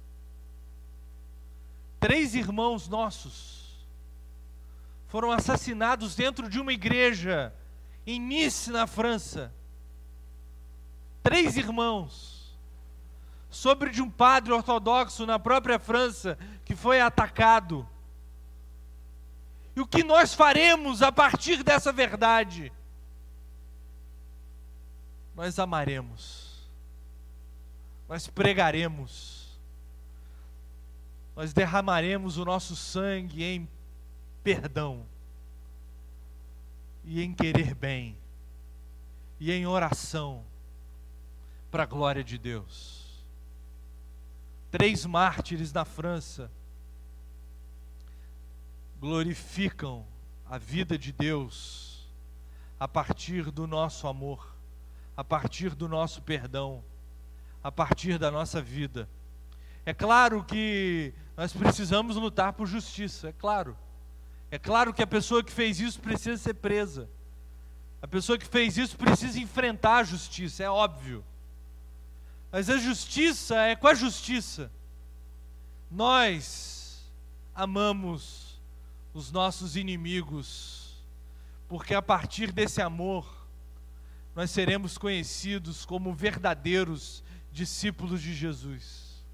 três 2.01 2.35
irmãos 2.35 2.89
nossos, 2.89 3.87
foram 5.09 5.31
assassinados 5.31 6.15
dentro 6.15 6.49
de 6.49 6.59
uma 6.59 6.73
igreja 6.73 7.53
em 8.07 8.21
Nice, 8.21 8.71
na 8.71 8.87
França. 8.87 9.53
Três 11.23 11.57
irmãos, 11.57 12.36
sobre 13.51 13.91
de 13.91 14.03
um 14.03 14.11
padre 14.11 14.53
ortodoxo 14.53 15.27
na 15.27 15.39
própria 15.39 15.79
França 15.79 16.39
que 16.65 16.75
foi 16.75 17.01
atacado. 17.01 17.89
E 19.75 19.81
o 19.81 19.87
que 19.87 20.03
nós 20.03 20.35
faremos 20.35 21.03
a 21.03 21.13
partir 21.13 21.63
dessa 21.63 21.93
verdade? 21.93 22.73
nós 25.37 25.59
amaremos, 25.59 26.67
nós 28.09 28.27
pregaremos, 28.27 29.55
nós 31.37 31.53
derramaremos 31.53 32.39
o 32.39 32.45
nosso 32.45 32.75
sangue 32.75 33.45
em 33.45 33.69
perdão 34.43 35.05
e 37.05 37.21
em 37.21 37.35
querer 37.35 37.75
bem 37.75 38.17
e 39.39 39.53
em 39.53 39.67
oração 39.67 40.43
para 41.71 41.83
a 41.83 41.87
glória 41.87 42.25
de 42.25 42.39
Deus. 42.39 42.96
Três 44.71 45.07
mártires 45.07 45.73
na 45.73 45.85
França 45.85 46.51
glorificam 48.99 50.07
a 50.45 50.59
vida 50.59 50.99
de 50.99 51.13
Deus 51.13 52.09
a 52.79 52.87
partir 52.87 53.51
do 53.51 53.67
nosso 53.67 54.07
amor 54.07 54.57
a 55.17 55.25
partir 55.25 55.75
do 55.75 55.89
nosso 55.89 56.21
perdão, 56.21 56.85
a 57.65 57.73
partir 57.73 58.19
da 58.19 58.31
nossa 58.31 58.61
vida. 58.61 59.09
É 59.85 59.95
claro 59.95 60.45
que 60.45 61.15
nós 61.37 61.53
precisamos 61.53 62.17
lutar 62.17 62.53
por 62.53 62.67
justiça, 62.67 63.29
é 63.29 63.33
claro. 63.33 63.77
É 64.51 64.59
claro 64.59 64.93
que 64.93 65.03
a 65.03 65.07
pessoa 65.07 65.43
que 65.43 65.51
fez 65.51 65.81
isso 65.81 66.01
precisa 66.01 66.37
ser 66.37 66.55
presa. 66.55 67.09
A 68.03 68.07
pessoa 68.07 68.37
que 68.37 68.47
fez 68.47 68.77
isso 68.77 68.97
precisa 68.97 69.41
enfrentar 69.41 69.99
a 69.99 70.05
justiça, 70.05 70.63
é 70.63 70.69
óbvio. 70.69 71.25
Mas 72.51 72.71
a 72.71 72.79
justiça 72.79 73.57
é 73.57 73.77
com 73.77 73.89
a 73.89 73.95
justiça. 73.95 74.71
Nós 75.91 77.05
amamos 77.55 78.61
os 79.13 79.33
nossos 79.33 79.77
inimigos, 79.77 81.03
porque 81.69 81.95
a 81.95 82.03
partir 82.03 82.53
desse 82.53 82.83
amor 82.83 83.27
nós 84.35 84.51
seremos 84.51 84.99
conhecidos 84.99 85.87
como 85.87 86.13
verdadeiros 86.13 87.25
discípulos 87.51 88.21
de 88.21 88.35
Jesus. 88.35 89.25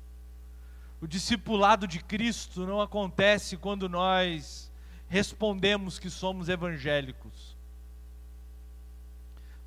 O 1.00 1.06
discipulado 1.08 1.88
de 1.88 1.98
Cristo 1.98 2.64
não 2.64 2.80
acontece 2.80 3.56
quando 3.56 3.88
nós 3.88 4.70
respondemos 5.08 5.98
que 5.98 6.08
somos 6.08 6.48
evangélicos. 6.48 7.56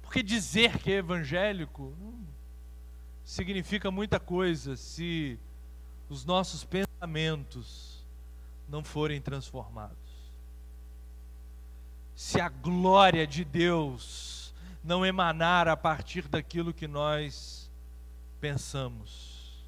Porque 0.01 0.23
dizer 0.23 0.77
que 0.77 0.93
é 0.93 0.95
evangélico 0.95 1.93
significa 3.25 3.89
muita 3.89 4.19
coisa 4.19 4.77
se 4.77 5.39
os 6.07 6.23
nossos 6.23 6.63
pensamentos 6.63 8.05
não 8.69 8.83
forem 8.83 9.19
transformados. 9.19 9.97
Se 12.15 12.39
a 12.39 12.47
glória 12.47 13.25
de 13.25 13.43
Deus 13.43 14.53
não 14.83 15.03
emanar 15.03 15.67
a 15.67 15.75
partir 15.75 16.27
daquilo 16.27 16.71
que 16.73 16.87
nós 16.87 17.69
pensamos. 18.39 19.65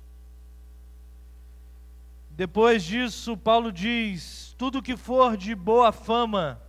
Depois 2.30 2.84
disso, 2.84 3.36
Paulo 3.36 3.72
diz: 3.72 4.56
tudo 4.58 4.84
que 4.84 4.96
for 4.96 5.36
de 5.36 5.56
boa 5.56 5.91
fama, 5.91 6.62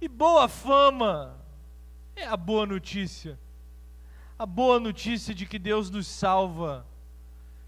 e 0.00 0.06
boa 0.06 0.48
fama 0.48 1.36
é 2.14 2.24
a 2.24 2.36
boa 2.36 2.64
notícia, 2.64 3.36
a 4.40 4.46
boa 4.46 4.80
notícia 4.80 5.34
de 5.34 5.44
que 5.44 5.58
Deus 5.58 5.90
nos 5.90 6.06
salva, 6.06 6.86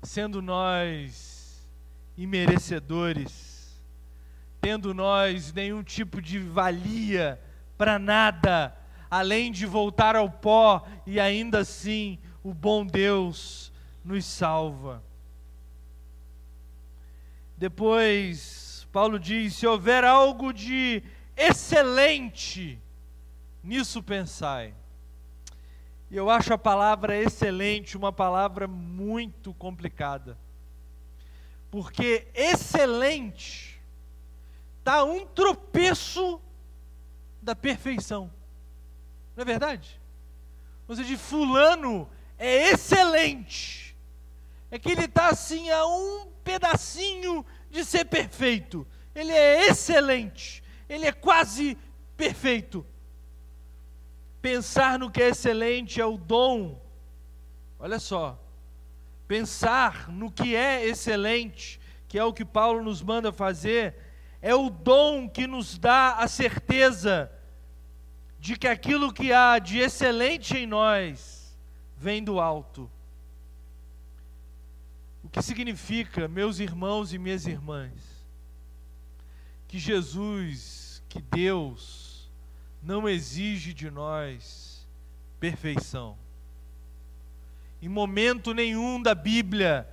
sendo 0.02 0.40
nós 0.40 1.68
imerecedores, 2.16 3.78
tendo 4.58 4.94
nós 4.94 5.52
nenhum 5.52 5.82
tipo 5.82 6.18
de 6.22 6.38
valia 6.38 7.38
para 7.76 7.98
nada, 7.98 8.74
além 9.11 9.52
de 9.52 9.66
voltar 9.66 10.16
ao 10.16 10.30
pó, 10.30 10.82
e 11.06 11.20
ainda 11.20 11.58
assim 11.58 12.18
o 12.42 12.54
bom 12.54 12.87
Deus 12.87 13.70
nos 14.02 14.24
salva. 14.24 15.04
Depois, 17.54 18.88
Paulo 18.90 19.18
diz: 19.18 19.56
se 19.56 19.66
houver 19.66 20.04
algo 20.04 20.54
de 20.54 21.02
excelente, 21.37 22.80
nisso 23.62 24.02
pensai. 24.02 24.72
E 26.12 26.16
eu 26.18 26.29
acho 26.29 26.53
a 26.53 26.59
palavra 26.59 27.16
excelente 27.16 27.96
uma 27.96 28.12
palavra 28.12 28.68
muito 28.68 29.55
complicada. 29.55 30.37
Porque 31.70 32.29
excelente 32.35 33.81
está 34.79 35.05
um 35.05 35.25
tropeço 35.25 36.38
da 37.40 37.57
perfeição. 37.57 38.31
Não 39.35 39.40
é 39.40 39.44
verdade? 39.46 39.98
Você 40.87 41.03
de 41.03 41.16
fulano 41.16 42.07
é 42.38 42.68
excelente. 42.68 43.96
É 44.70 44.79
que 44.79 44.92
ele 44.92 45.07
está 45.07 45.31
assim 45.31 45.70
a 45.70 45.87
um 45.87 46.27
pedacinho 46.44 47.42
de 47.70 47.87
ser 47.87 48.05
perfeito. 48.05 48.87
Ele 49.14 49.33
é 49.33 49.66
excelente. 49.66 50.62
Ele 50.90 51.07
é 51.07 51.12
quase 51.12 51.79
perfeito. 52.18 52.85
Pensar 54.42 54.98
no 54.98 55.09
que 55.09 55.22
é 55.22 55.28
excelente 55.28 56.00
é 56.00 56.05
o 56.05 56.18
dom. 56.18 56.83
Olha 57.78 58.00
só. 58.00 58.38
Pensar 59.28 60.09
no 60.09 60.33
que 60.33 60.57
é 60.57 60.85
excelente, 60.85 61.81
que 62.09 62.18
é 62.18 62.24
o 62.24 62.33
que 62.33 62.44
Paulo 62.44 62.83
nos 62.83 63.00
manda 63.00 63.33
fazer, 63.33 63.94
é 64.42 64.52
o 64.52 64.68
dom 64.68 65.28
que 65.28 65.46
nos 65.46 65.78
dá 65.78 66.16
a 66.16 66.26
certeza 66.26 67.31
de 68.40 68.57
que 68.57 68.66
aquilo 68.66 69.12
que 69.12 69.33
há 69.33 69.61
de 69.61 69.78
excelente 69.78 70.59
em 70.59 70.66
nós 70.66 71.57
vem 71.96 72.22
do 72.22 72.40
alto. 72.40 72.90
O 75.22 75.28
que 75.28 75.40
significa, 75.40 76.26
meus 76.26 76.59
irmãos 76.59 77.12
e 77.12 77.18
minhas 77.18 77.46
irmãs, 77.46 77.92
que 79.68 79.78
Jesus, 79.78 81.00
que 81.09 81.22
Deus, 81.22 82.01
não 82.83 83.09
exige 83.09 83.73
de 83.73 83.90
nós 83.90 84.87
perfeição. 85.38 86.18
Em 87.81 87.88
momento 87.88 88.53
nenhum 88.53 89.01
da 89.01 89.14
Bíblia, 89.14 89.88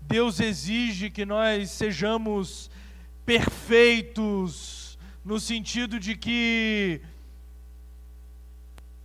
Deus 0.00 0.40
exige 0.40 1.10
que 1.10 1.24
nós 1.24 1.70
sejamos 1.70 2.70
perfeitos, 3.24 4.98
no 5.24 5.40
sentido 5.40 5.98
de 5.98 6.14
que 6.14 7.00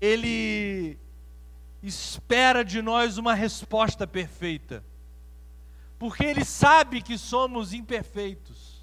Ele 0.02 0.97
espera 1.82 2.63
de 2.63 2.82
nós 2.82 3.17
uma 3.17 3.34
resposta 3.34 4.06
perfeita, 4.06 4.84
porque 5.97 6.23
Ele 6.25 6.43
sabe 6.43 7.02
que 7.02 7.17
somos 7.17 7.73
imperfeitos. 7.73 8.80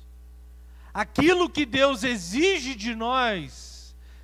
Aquilo 0.93 1.51
que 1.51 1.67
Deus 1.67 2.03
exige 2.03 2.75
de 2.75 2.95
nós, 2.95 3.66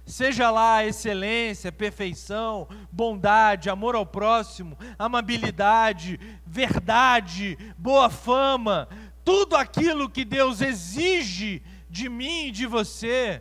Seja 0.04 0.50
lá 0.50 0.84
excelência, 0.84 1.70
perfeição, 1.70 2.68
bondade, 2.90 3.70
amor 3.70 3.94
ao 3.94 4.04
próximo, 4.04 4.76
amabilidade, 4.98 6.18
verdade, 6.44 7.56
boa 7.78 8.10
fama, 8.10 8.88
tudo 9.24 9.54
aquilo 9.54 10.10
que 10.10 10.24
Deus 10.24 10.60
exige 10.60 11.62
de 11.88 12.08
mim 12.08 12.46
e 12.46 12.50
de 12.50 12.66
você, 12.66 13.40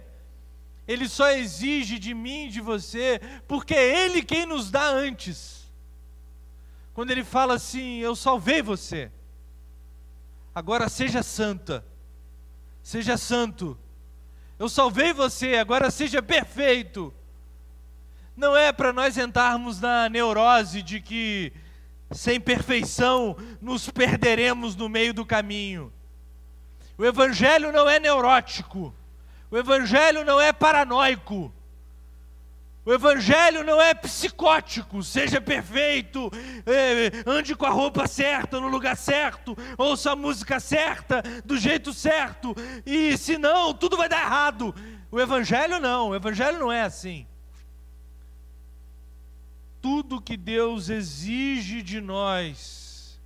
Ele 0.87 1.09
só 1.09 1.31
exige 1.31 1.97
de 1.97 2.13
mim 2.13 2.45
e 2.45 2.49
de 2.49 2.61
você, 2.61 3.19
porque 3.47 3.73
é 3.73 4.05
Ele 4.05 4.21
quem 4.21 4.45
nos 4.45 4.69
dá 4.69 4.87
antes. 4.87 5.67
Quando 6.93 7.09
Ele 7.09 7.23
fala 7.23 7.55
assim: 7.55 7.97
Eu 7.97 8.15
salvei 8.15 8.61
você, 8.61 9.11
agora 10.53 10.87
seja 10.89 11.23
santa, 11.23 11.83
seja 12.83 13.17
santo 13.17 13.77
eu 14.61 14.69
salvei 14.69 15.11
você, 15.11 15.55
agora 15.55 15.89
seja 15.89 16.21
perfeito. 16.21 17.11
Não 18.37 18.55
é 18.55 18.71
para 18.71 18.93
nós 18.93 19.17
entrarmos 19.17 19.81
na 19.81 20.07
neurose 20.07 20.83
de 20.83 21.01
que 21.01 21.51
sem 22.11 22.39
perfeição 22.39 23.35
nos 23.59 23.89
perderemos 23.89 24.75
no 24.75 24.87
meio 24.87 25.15
do 25.15 25.25
caminho. 25.25 25.91
O 26.95 27.03
Evangelho 27.03 27.71
não 27.71 27.89
é 27.89 27.99
neurótico, 27.99 28.93
o 29.49 29.57
Evangelho 29.57 30.23
não 30.23 30.39
é 30.39 30.53
paranoico. 30.53 31.51
O 32.83 32.91
Evangelho 32.91 33.63
não 33.63 33.79
é 33.79 33.93
psicótico, 33.93 35.03
seja 35.03 35.39
perfeito, 35.39 36.31
é, 36.65 37.11
ande 37.29 37.55
com 37.55 37.67
a 37.67 37.69
roupa 37.69 38.07
certa, 38.07 38.59
no 38.59 38.67
lugar 38.67 38.97
certo, 38.97 39.55
ouça 39.77 40.13
a 40.13 40.15
música 40.15 40.59
certa, 40.59 41.21
do 41.45 41.59
jeito 41.59 41.93
certo, 41.93 42.55
e 42.83 43.15
se 43.19 43.37
não, 43.37 43.71
tudo 43.71 43.95
vai 43.95 44.09
dar 44.09 44.23
errado. 44.25 44.73
O 45.11 45.19
Evangelho 45.19 45.79
não, 45.79 46.09
o 46.09 46.15
Evangelho 46.15 46.57
não 46.57 46.71
é 46.71 46.81
assim. 46.81 47.27
Tudo 49.79 50.21
que 50.21 50.35
Deus 50.35 50.89
exige 50.89 51.83
de 51.83 52.01
nós, 52.01 53.19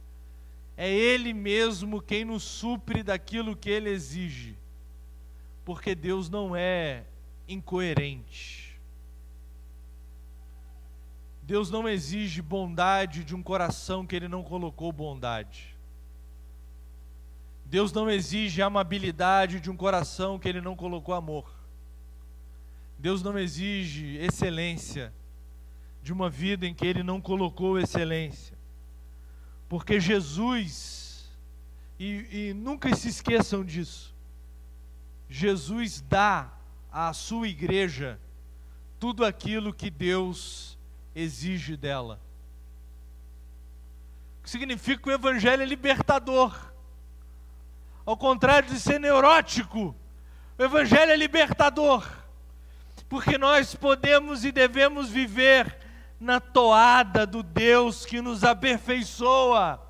é 0.75 0.89
Ele 0.91 1.31
mesmo 1.31 2.01
quem 2.01 2.25
nos 2.25 2.43
supre 2.43 3.03
daquilo 3.03 3.55
que 3.55 3.69
Ele 3.69 3.89
exige, 3.89 4.57
porque 5.63 5.95
Deus 5.95 6.29
não 6.29 6.53
é 6.53 7.03
incoerente. 7.47 8.64
Deus 11.45 11.69
não 11.69 11.87
exige 11.87 12.41
bondade 12.41 13.23
de 13.23 13.35
um 13.35 13.43
coração 13.43 14.03
que 14.03 14.15
Ele 14.15 14.27
não 14.27 14.41
colocou 14.41 14.91
bondade. 14.91 15.75
Deus 17.63 17.93
não 17.93 18.09
exige 18.09 18.63
amabilidade 18.63 19.59
de 19.59 19.69
um 19.69 19.77
coração 19.77 20.39
que 20.39 20.49
Ele 20.49 20.59
não 20.59 20.75
colocou 20.75 21.13
amor. 21.13 21.47
Deus 22.97 23.21
não 23.21 23.37
exige 23.37 24.17
excelência 24.17 25.13
de 26.01 26.11
uma 26.11 26.31
vida 26.31 26.65
em 26.65 26.73
que 26.73 26.85
Ele 26.85 27.03
não 27.03 27.21
colocou 27.21 27.79
excelência. 27.79 28.57
Porque 29.69 29.99
Jesus, 29.99 31.29
e, 31.99 32.49
e 32.49 32.53
nunca 32.55 32.95
se 32.95 33.07
esqueçam 33.07 33.63
disso, 33.63 34.15
Jesus 35.29 36.01
dá 36.01 36.51
à 36.91 37.13
sua 37.13 37.47
igreja 37.47 38.19
tudo 38.99 39.23
aquilo 39.23 39.71
que 39.71 39.91
Deus 39.91 40.74
exige 41.15 41.77
dela. 41.77 42.19
O 44.39 44.43
que 44.43 44.49
significa 44.49 45.01
que 45.01 45.09
o 45.09 45.13
Evangelho 45.13 45.63
é 45.63 45.65
libertador. 45.65 46.53
Ao 48.05 48.15
contrário 48.15 48.69
de 48.69 48.79
ser 48.79 48.99
neurótico, 48.99 49.95
o 50.57 50.63
Evangelho 50.63 51.11
é 51.11 51.15
libertador. 51.15 52.05
Porque 53.07 53.37
nós 53.37 53.73
podemos 53.73 54.43
e 54.43 54.51
devemos 54.51 55.09
viver 55.09 55.77
na 56.19 56.39
toada 56.39 57.25
do 57.25 57.41
Deus 57.41 58.05
que 58.05 58.21
nos 58.21 58.43
aperfeiçoa. 58.43 59.81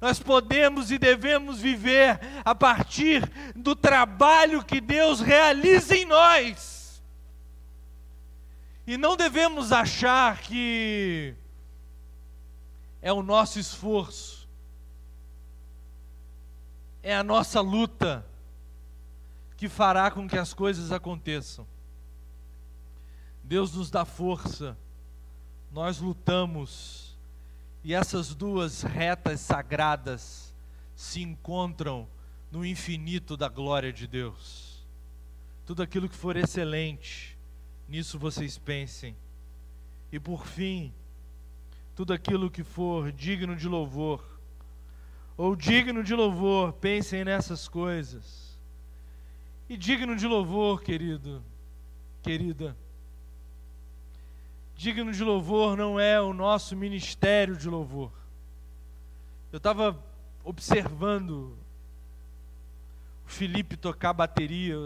Nós 0.00 0.18
podemos 0.18 0.90
e 0.90 0.98
devemos 0.98 1.60
viver 1.60 2.18
a 2.42 2.54
partir 2.54 3.30
do 3.54 3.76
trabalho 3.76 4.64
que 4.64 4.80
Deus 4.80 5.20
realiza 5.20 5.94
em 5.94 6.06
nós. 6.06 6.79
E 8.90 8.96
não 8.96 9.16
devemos 9.16 9.70
achar 9.70 10.40
que 10.40 11.36
é 13.00 13.12
o 13.12 13.22
nosso 13.22 13.60
esforço, 13.60 14.48
é 17.00 17.14
a 17.14 17.22
nossa 17.22 17.60
luta 17.60 18.26
que 19.56 19.68
fará 19.68 20.10
com 20.10 20.26
que 20.26 20.36
as 20.36 20.52
coisas 20.52 20.90
aconteçam. 20.90 21.64
Deus 23.44 23.72
nos 23.76 23.92
dá 23.92 24.04
força, 24.04 24.76
nós 25.70 26.00
lutamos, 26.00 27.16
e 27.84 27.94
essas 27.94 28.34
duas 28.34 28.82
retas 28.82 29.38
sagradas 29.38 30.52
se 30.96 31.22
encontram 31.22 32.08
no 32.50 32.66
infinito 32.66 33.36
da 33.36 33.48
glória 33.48 33.92
de 33.92 34.08
Deus. 34.08 34.84
Tudo 35.64 35.80
aquilo 35.80 36.08
que 36.08 36.16
for 36.16 36.36
excelente, 36.36 37.38
nisso 37.90 38.18
vocês 38.18 38.56
pensem. 38.56 39.16
E 40.12 40.18
por 40.18 40.46
fim, 40.46 40.92
tudo 41.94 42.12
aquilo 42.12 42.50
que 42.50 42.62
for 42.62 43.10
digno 43.10 43.56
de 43.56 43.68
louvor, 43.68 44.24
ou 45.36 45.56
digno 45.56 46.02
de 46.04 46.14
louvor, 46.14 46.72
pensem 46.74 47.24
nessas 47.24 47.68
coisas. 47.68 48.58
E 49.68 49.76
digno 49.76 50.16
de 50.16 50.26
louvor, 50.26 50.82
querido, 50.82 51.42
querida, 52.22 52.76
digno 54.76 55.12
de 55.12 55.22
louvor 55.22 55.76
não 55.76 55.98
é 55.98 56.20
o 56.20 56.32
nosso 56.32 56.76
ministério 56.76 57.56
de 57.56 57.68
louvor. 57.68 58.12
Eu 59.52 59.58
estava 59.58 60.02
observando 60.44 61.56
Felipe 63.26 63.76
tocar 63.76 64.12
bateria. 64.12 64.76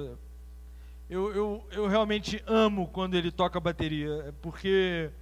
Eu, 1.15 1.33
eu, 1.33 1.69
eu 1.71 1.87
realmente 1.87 2.43
amo 2.45 2.89
quando 2.89 3.15
ele 3.15 3.31
toca 3.31 3.61
bateria, 3.61 4.35
porque 4.43 5.13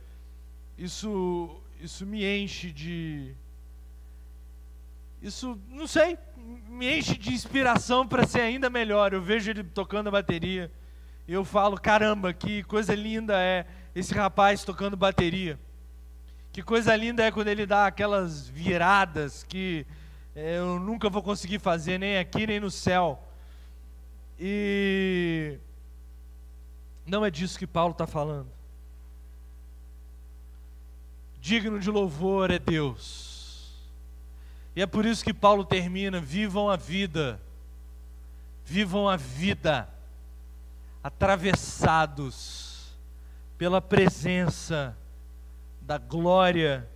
isso, 0.78 1.61
isso 1.78 2.07
me 2.07 2.24
enche 2.24 2.72
de. 2.72 3.34
Isso, 5.20 5.61
não 5.68 5.86
sei, 5.86 6.16
me 6.66 6.99
enche 6.99 7.18
de 7.18 7.34
inspiração 7.34 8.09
para 8.09 8.26
ser 8.26 8.40
ainda 8.40 8.70
melhor. 8.70 9.12
Eu 9.12 9.20
vejo 9.20 9.51
ele 9.51 9.62
tocando 9.62 10.07
a 10.07 10.11
bateria 10.11 10.72
e 11.28 11.34
eu 11.34 11.45
falo: 11.45 11.78
caramba, 11.78 12.32
que 12.32 12.62
coisa 12.62 12.95
linda 12.95 13.38
é 13.38 13.66
esse 13.95 14.14
rapaz 14.14 14.64
tocando 14.64 14.97
bateria. 14.97 15.61
Que 16.55 16.62
coisa 16.62 16.97
linda 16.97 17.22
é 17.22 17.30
quando 17.30 17.49
ele 17.49 17.66
dá 17.66 17.86
aquelas 17.86 18.49
viradas 18.49 19.43
que 19.43 19.86
é, 20.34 20.57
eu 20.57 20.80
nunca 20.80 21.11
vou 21.11 21.22
conseguir 21.22 21.59
fazer, 21.59 21.99
nem 21.99 22.16
aqui 22.16 22.47
nem 22.47 22.59
no 22.59 22.70
céu. 22.70 23.22
E 24.40 25.59
não 27.13 27.27
é 27.27 27.31
disso 27.31 27.59
que 27.59 27.67
Paulo 27.67 27.93
está 27.93 28.07
falando. 28.07 28.49
Digno 31.39 31.79
de 31.79 31.91
louvor 31.91 32.51
é 32.51 32.59
Deus. 32.59 33.71
E 34.75 34.81
é 34.81 34.87
por 34.87 35.05
isso 35.05 35.23
que 35.23 35.35
Paulo 35.35 35.63
termina: 35.63 36.19
vivam 36.19 36.71
a 36.71 36.77
vida, 36.77 37.39
vivam 38.65 39.11
a 39.11 39.19
vida, 39.19 39.87
atravessados 41.05 42.97
pela 43.59 43.83
presença 43.83 44.97
da 45.83 45.99
glória 45.99 46.89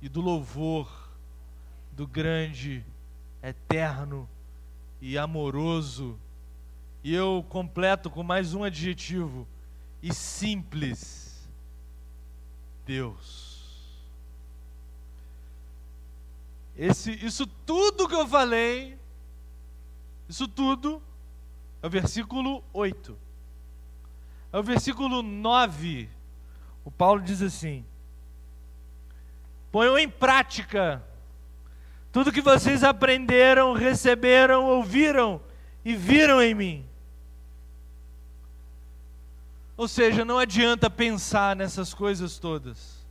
e 0.00 0.08
do 0.08 0.22
louvor 0.22 0.90
do 1.92 2.06
grande, 2.06 2.82
eterno 3.42 4.26
e 4.98 5.18
amoroso. 5.18 6.18
E 7.04 7.12
eu 7.12 7.44
completo 7.48 8.08
com 8.08 8.22
mais 8.22 8.54
um 8.54 8.62
adjetivo: 8.62 9.46
e 10.02 10.12
simples 10.14 11.48
Deus. 12.84 13.52
Esse, 16.76 17.12
isso 17.24 17.46
tudo 17.46 18.08
que 18.08 18.14
eu 18.14 18.26
falei, 18.26 18.98
isso 20.28 20.48
tudo, 20.48 21.02
é 21.82 21.86
o 21.86 21.90
versículo 21.90 22.64
8. 22.72 23.18
É 24.52 24.58
o 24.58 24.62
versículo 24.62 25.22
9. 25.22 26.08
O 26.84 26.90
Paulo 26.90 27.20
diz 27.20 27.42
assim: 27.42 27.84
Ponham 29.70 29.98
em 29.98 30.08
prática 30.08 31.02
tudo 32.12 32.32
que 32.32 32.42
vocês 32.42 32.84
aprenderam, 32.84 33.72
receberam, 33.72 34.64
ouviram 34.66 35.40
e 35.84 35.94
viram 35.94 36.42
em 36.42 36.54
mim. 36.54 36.91
Ou 39.76 39.88
seja, 39.88 40.24
não 40.24 40.38
adianta 40.38 40.90
pensar 40.90 41.56
nessas 41.56 41.94
coisas 41.94 42.38
todas. 42.38 43.02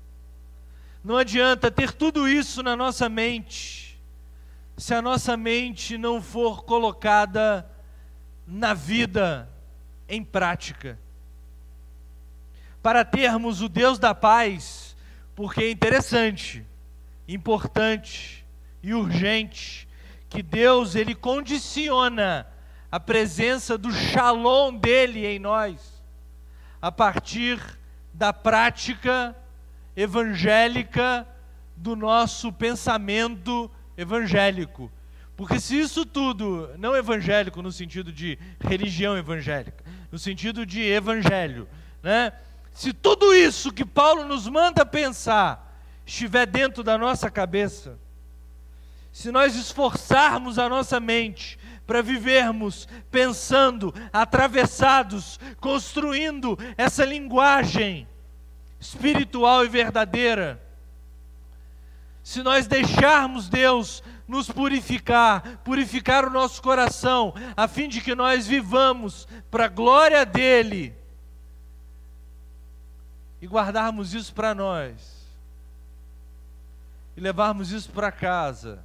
Não 1.03 1.17
adianta 1.17 1.71
ter 1.71 1.91
tudo 1.91 2.27
isso 2.27 2.61
na 2.61 2.75
nossa 2.75 3.09
mente, 3.09 3.99
se 4.77 4.93
a 4.93 5.01
nossa 5.01 5.35
mente 5.35 5.97
não 5.97 6.21
for 6.21 6.63
colocada 6.63 7.67
na 8.45 8.73
vida, 8.73 9.49
em 10.07 10.23
prática. 10.23 10.99
Para 12.83 13.03
termos 13.03 13.61
o 13.61 13.69
Deus 13.69 13.97
da 13.97 14.13
paz, 14.13 14.95
porque 15.35 15.63
é 15.63 15.71
interessante, 15.71 16.63
importante 17.27 18.45
e 18.83 18.93
urgente 18.93 19.87
que 20.29 20.43
Deus 20.43 20.95
ele 20.95 21.15
condiciona 21.15 22.47
a 22.91 22.99
presença 22.99 23.77
do 23.77 23.91
Shalom 23.91 24.75
dele 24.75 25.25
em 25.25 25.39
nós 25.39 25.90
a 26.81 26.91
partir 26.91 27.59
da 28.13 28.33
prática 28.33 29.35
evangélica 29.95 31.27
do 31.75 31.95
nosso 31.95 32.51
pensamento 32.51 33.69
evangélico. 33.97 34.91
Porque 35.35 35.59
se 35.59 35.79
isso 35.79 36.05
tudo, 36.05 36.69
não 36.77 36.95
evangélico 36.95 37.61
no 37.61 37.71
sentido 37.71 38.11
de 38.11 38.37
religião 38.59 39.17
evangélica, 39.17 39.83
no 40.11 40.19
sentido 40.19 40.65
de 40.65 40.81
evangelho, 40.81 41.67
né? 42.03 42.33
Se 42.73 42.93
tudo 42.93 43.33
isso 43.33 43.71
que 43.71 43.83
Paulo 43.83 44.25
nos 44.25 44.47
manda 44.47 44.85
pensar 44.85 45.67
estiver 46.05 46.45
dentro 46.45 46.83
da 46.83 46.97
nossa 46.97 47.29
cabeça, 47.29 47.97
se 49.11 49.31
nós 49.31 49.55
esforçarmos 49.55 50.57
a 50.57 50.69
nossa 50.69 50.99
mente 50.99 51.59
para 51.85 52.01
vivermos 52.01 52.87
pensando, 53.09 53.93
atravessados, 54.13 55.39
construindo 55.59 56.57
essa 56.77 57.03
linguagem 57.03 58.07
espiritual 58.79 59.65
e 59.65 59.69
verdadeira, 59.69 60.61
se 62.23 62.43
nós 62.43 62.67
deixarmos 62.67 63.49
Deus 63.49 64.03
nos 64.27 64.49
purificar, 64.49 65.57
purificar 65.63 66.25
o 66.25 66.29
nosso 66.29 66.61
coração, 66.61 67.33
a 67.57 67.67
fim 67.67 67.89
de 67.89 67.99
que 67.99 68.15
nós 68.15 68.47
vivamos 68.47 69.27
para 69.49 69.65
a 69.65 69.69
glória 69.69 70.25
dEle, 70.25 70.95
e 73.41 73.47
guardarmos 73.47 74.13
isso 74.13 74.33
para 74.33 74.53
nós, 74.53 75.27
e 77.17 77.19
levarmos 77.19 77.71
isso 77.71 77.89
para 77.89 78.11
casa, 78.11 78.83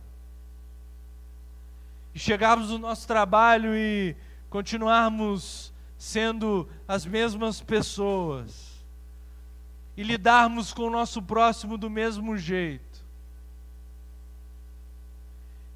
e 2.16 2.18
chegarmos 2.18 2.70
no 2.70 2.78
nosso 2.78 3.06
trabalho 3.06 3.76
e 3.76 4.16
continuarmos 4.48 5.70
sendo 5.98 6.66
as 6.88 7.04
mesmas 7.04 7.60
pessoas, 7.60 8.82
e 9.94 10.02
lidarmos 10.02 10.72
com 10.72 10.84
o 10.84 10.90
nosso 10.90 11.20
próximo 11.20 11.76
do 11.76 11.90
mesmo 11.90 12.38
jeito, 12.38 13.04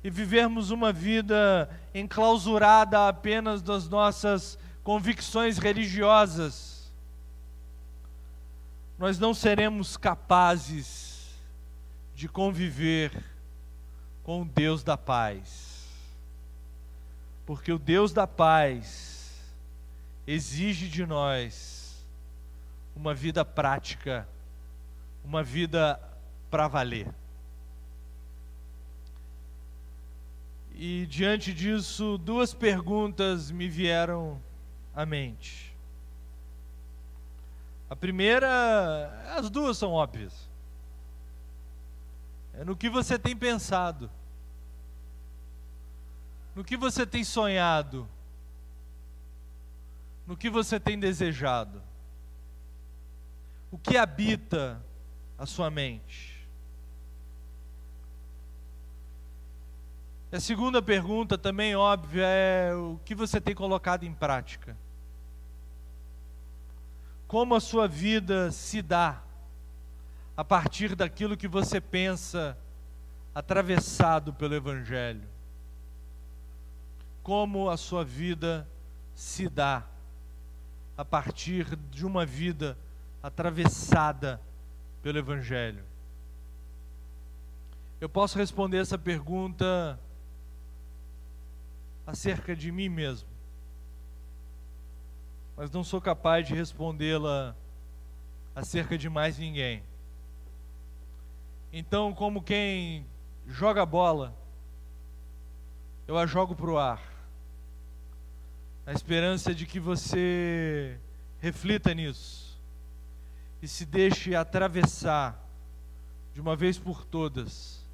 e 0.02 0.08
vivermos 0.08 0.70
uma 0.70 0.94
vida 0.94 1.68
enclausurada 1.94 3.06
apenas 3.06 3.60
das 3.60 3.86
nossas 3.86 4.58
convicções 4.82 5.58
religiosas, 5.58 6.90
nós 8.98 9.18
não 9.18 9.34
seremos 9.34 9.98
capazes 9.98 11.38
de 12.14 12.26
conviver 12.26 13.12
com 14.22 14.40
o 14.40 14.44
Deus 14.46 14.82
da 14.82 14.96
paz. 14.96 15.69
Porque 17.50 17.72
o 17.72 17.80
Deus 17.80 18.12
da 18.12 18.28
paz 18.28 19.42
exige 20.24 20.88
de 20.88 21.04
nós 21.04 22.06
uma 22.94 23.12
vida 23.12 23.44
prática, 23.44 24.28
uma 25.24 25.42
vida 25.42 26.00
para 26.48 26.68
valer. 26.68 27.12
E 30.76 31.06
diante 31.06 31.52
disso, 31.52 32.16
duas 32.18 32.54
perguntas 32.54 33.50
me 33.50 33.68
vieram 33.68 34.40
à 34.94 35.04
mente. 35.04 35.74
A 37.90 37.96
primeira, 37.96 39.34
as 39.36 39.50
duas 39.50 39.76
são 39.76 39.90
óbvias. 39.90 40.48
É 42.54 42.64
no 42.64 42.76
que 42.76 42.88
você 42.88 43.18
tem 43.18 43.36
pensado, 43.36 44.08
no 46.60 46.64
que 46.64 46.76
você 46.76 47.06
tem 47.06 47.24
sonhado, 47.24 48.06
no 50.26 50.36
que 50.36 50.50
você 50.50 50.78
tem 50.78 51.00
desejado, 51.00 51.82
o 53.70 53.78
que 53.78 53.96
habita 53.96 54.78
a 55.38 55.46
sua 55.46 55.70
mente. 55.70 56.46
A 60.30 60.38
segunda 60.38 60.82
pergunta, 60.82 61.38
também 61.38 61.74
óbvia, 61.74 62.26
é 62.26 62.74
o 62.74 63.00
que 63.06 63.14
você 63.14 63.40
tem 63.40 63.54
colocado 63.54 64.04
em 64.04 64.12
prática 64.12 64.76
como 67.26 67.54
a 67.54 67.60
sua 67.60 67.88
vida 67.88 68.50
se 68.50 68.82
dá 68.82 69.22
a 70.36 70.44
partir 70.44 70.94
daquilo 70.94 71.38
que 71.38 71.48
você 71.48 71.80
pensa 71.80 72.58
atravessado 73.34 74.34
pelo 74.34 74.54
Evangelho. 74.54 75.29
Como 77.22 77.68
a 77.68 77.76
sua 77.76 78.04
vida 78.04 78.68
se 79.14 79.48
dá 79.48 79.84
a 80.96 81.04
partir 81.04 81.76
de 81.76 82.04
uma 82.04 82.24
vida 82.26 82.76
atravessada 83.22 84.40
pelo 85.02 85.18
Evangelho. 85.18 85.84
Eu 88.00 88.08
posso 88.08 88.38
responder 88.38 88.78
essa 88.78 88.98
pergunta 88.98 89.98
acerca 92.06 92.56
de 92.56 92.72
mim 92.72 92.88
mesmo 92.88 93.30
mas 95.60 95.70
não 95.70 95.84
sou 95.84 96.00
capaz 96.00 96.48
de 96.48 96.54
respondê-la 96.54 97.54
acerca 98.54 98.96
de 98.96 99.10
mais 99.10 99.36
ninguém. 99.36 99.82
Então, 101.70 102.14
como 102.14 102.40
quem 102.40 103.06
joga 103.46 103.84
bola, 103.84 104.34
eu 106.08 106.16
a 106.16 106.24
jogo 106.24 106.56
para 106.56 106.70
o 106.70 106.78
ar. 106.78 107.09
Na 108.90 108.94
esperança 108.94 109.54
de 109.54 109.66
que 109.66 109.78
você 109.78 110.98
reflita 111.38 111.94
nisso 111.94 112.58
e 113.62 113.68
se 113.68 113.86
deixe 113.86 114.34
atravessar 114.34 115.40
de 116.34 116.40
uma 116.40 116.56
vez 116.56 116.76
por 116.76 117.04
todas 117.04 117.86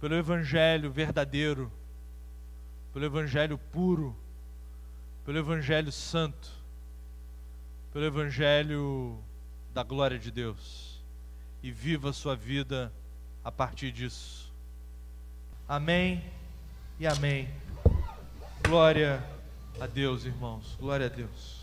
pelo 0.00 0.16
Evangelho 0.16 0.90
verdadeiro, 0.90 1.70
pelo 2.92 3.04
Evangelho 3.04 3.56
puro, 3.56 4.16
pelo 5.24 5.38
Evangelho 5.38 5.92
santo, 5.92 6.50
pelo 7.92 8.04
Evangelho 8.04 9.16
da 9.72 9.84
glória 9.84 10.18
de 10.18 10.32
Deus 10.32 11.00
e 11.62 11.70
viva 11.70 12.10
a 12.10 12.12
sua 12.12 12.34
vida 12.34 12.92
a 13.44 13.52
partir 13.52 13.92
disso. 13.92 14.52
Amém 15.68 16.24
e 16.98 17.06
amém. 17.06 17.48
Glória 18.66 19.22
a 19.36 19.39
Deus, 19.86 20.24
irmãos. 20.24 20.76
Glória 20.78 21.06
a 21.06 21.08
Deus. 21.08 21.59